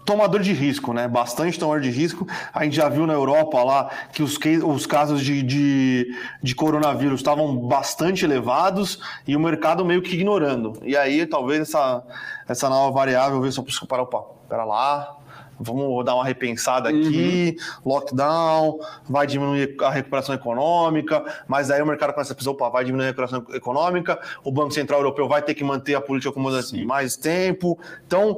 [0.10, 1.08] tomador de risco, né?
[1.08, 2.28] Bastante tomador de risco.
[2.52, 7.20] A gente já viu na Europa lá que os, os casos de, de, de coronavírus
[7.20, 10.80] estavam bastante elevados e o mercado meio que ignorando.
[10.82, 12.04] E aí, talvez essa,
[12.48, 15.19] essa nova variável, ver se eu preciso parar, opa, pera lá,
[15.60, 17.92] vamos dar uma repensada aqui, uhum.
[17.92, 22.86] lockdown, vai diminuir a recuperação econômica, mas aí o mercado começa a pensar, opa, vai
[22.86, 26.86] diminuir a recuperação econômica, o Banco Central Europeu vai ter que manter a política acomodante
[26.86, 27.78] mais tempo.
[28.08, 28.38] Então,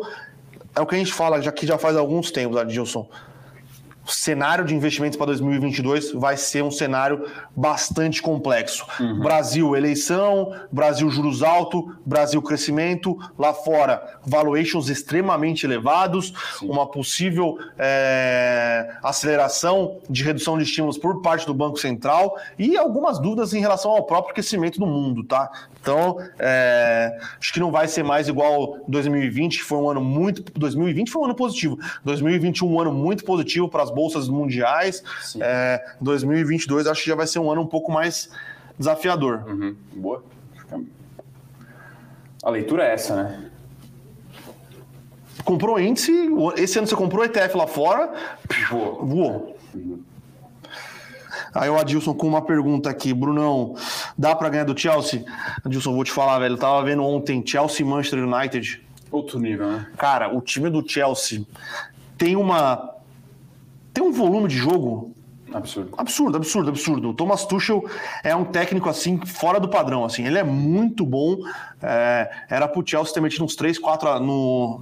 [0.75, 3.07] é o que a gente fala já que já faz alguns tempos, Adilson
[4.05, 7.25] o cenário de investimentos para 2022 vai ser um cenário
[7.55, 8.85] bastante complexo.
[8.99, 9.19] Uhum.
[9.19, 16.69] Brasil, eleição, Brasil, juros alto, Brasil, crescimento, lá fora, valuations extremamente elevados, Sim.
[16.69, 23.19] uma possível é, aceleração de redução de estímulos por parte do Banco Central e algumas
[23.19, 25.49] dúvidas em relação ao próprio crescimento do mundo, tá?
[25.81, 30.43] Então, é, acho que não vai ser mais igual 2020, que foi um ano muito.
[30.57, 31.79] 2020 foi um ano positivo.
[32.05, 35.03] 2021, um ano muito positivo para as bolsas mundiais.
[35.39, 38.29] É, 2022, acho que já vai ser um ano um pouco mais
[38.77, 39.43] desafiador.
[39.47, 39.75] Uhum.
[39.93, 40.23] Boa.
[42.43, 43.51] A leitura é essa, né?
[45.43, 46.11] Comprou índice,
[46.57, 48.13] esse ano você comprou ETF lá fora,
[48.69, 49.05] voou.
[49.05, 49.57] voou.
[49.73, 50.03] Uhum.
[51.53, 53.75] Aí o Adilson com uma pergunta aqui, Brunão,
[54.17, 55.25] dá para ganhar do Chelsea?
[55.63, 58.81] Adilson, vou te falar, velho, eu tava vendo ontem Chelsea Manchester United.
[59.11, 59.87] Outro nível, né?
[59.97, 61.45] Cara, o time do Chelsea
[62.17, 62.90] tem uma
[63.93, 65.13] tem um volume de jogo
[65.53, 65.93] Absurdo.
[65.97, 67.09] Absurdo, absurdo, absurdo.
[67.09, 67.83] O Thomas Tuchel
[68.23, 70.25] é um técnico assim fora do padrão, assim.
[70.25, 71.37] Ele é muito bom.
[71.81, 74.81] É, era pro Chelsea ter metido uns 3, 4 no,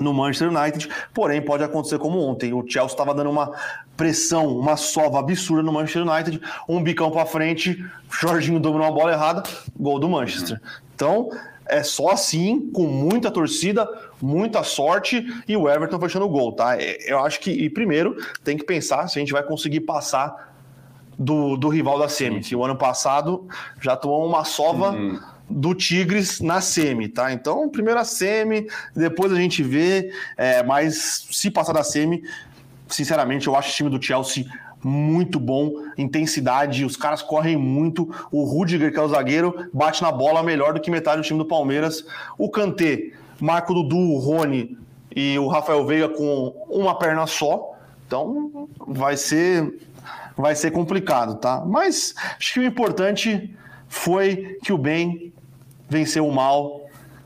[0.00, 2.52] no Manchester United, porém pode acontecer como ontem.
[2.52, 3.52] O Chelsea estava dando uma
[3.96, 9.12] pressão, uma sova absurda no Manchester United, um bicão para frente, Jorginho dominou a bola
[9.12, 9.42] errada,
[9.78, 10.60] gol do Manchester.
[10.94, 11.30] Então,
[11.68, 13.88] é só assim, com muita torcida,
[14.20, 16.80] muita sorte e o Everton fechando o gol, tá?
[16.80, 20.54] É, eu acho que, e primeiro, tem que pensar se a gente vai conseguir passar
[21.18, 22.40] do, do rival da Semi.
[22.40, 23.46] Que o ano passado
[23.80, 24.90] já tomou uma sova.
[24.90, 27.32] Uhum do Tigres na semi, tá?
[27.32, 32.22] Então, primeiro a semi, depois a gente vê, é, mas se passar da semi,
[32.88, 34.44] sinceramente, eu acho o time do Chelsea
[34.82, 38.08] muito bom, intensidade, os caras correm muito.
[38.30, 41.38] O Rudiger, que é o zagueiro, bate na bola melhor do que metade do time
[41.38, 42.04] do Palmeiras.
[42.38, 43.10] O Kanté,
[43.40, 44.78] Marco Dudu, o Rony
[45.14, 47.74] e o Rafael Veiga com uma perna só.
[48.06, 49.80] Então vai ser
[50.36, 51.64] vai ser complicado, tá?
[51.66, 53.56] Mas acho que o importante
[53.88, 55.32] foi que o bem
[55.88, 56.82] venceu o mal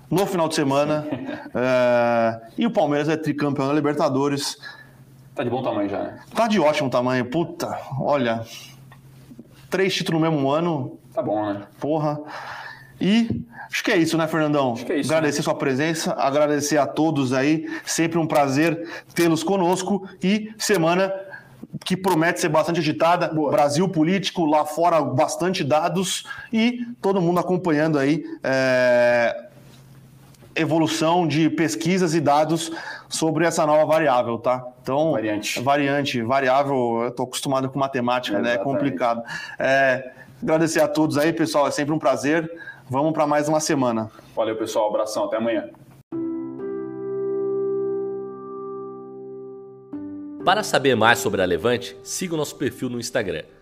[0.08, 1.06] no final de semana.
[1.54, 4.56] é, e o Palmeiras é tricampeão da Libertadores.
[5.34, 6.20] Tá de bom tamanho já, né?
[6.34, 7.24] Tá de ótimo tamanho.
[7.24, 8.44] Puta, olha.
[9.68, 10.98] Três títulos no mesmo ano.
[11.14, 11.62] Tá bom, né?
[11.78, 12.20] Porra.
[13.00, 14.72] E acho que é isso, né, Fernandão?
[14.72, 15.10] Acho que é isso.
[15.10, 15.44] Agradecer né?
[15.44, 17.66] sua presença, agradecer a todos aí.
[17.84, 20.06] Sempre um prazer tê-los conosco.
[20.22, 21.12] E semana
[21.84, 23.28] que promete ser bastante agitada.
[23.28, 23.50] Boa.
[23.50, 29.49] Brasil político, lá fora bastante dados e todo mundo acompanhando aí é,
[30.60, 32.70] evolução de pesquisas e dados
[33.08, 34.64] sobre essa nova variável, tá?
[34.82, 35.60] Então, Variante.
[35.60, 38.50] variante, variável, eu tô acostumado com matemática, né?
[38.50, 38.78] É Exatamente.
[38.78, 39.22] complicado.
[39.58, 40.10] É,
[40.42, 42.50] agradecer a todos aí, pessoal, é sempre um prazer.
[42.88, 44.10] Vamos para mais uma semana.
[44.34, 44.88] Valeu, pessoal.
[44.88, 45.24] Abração.
[45.24, 45.68] Até amanhã.
[50.44, 53.42] Para saber mais sobre a Levante, siga o nosso perfil no Instagram,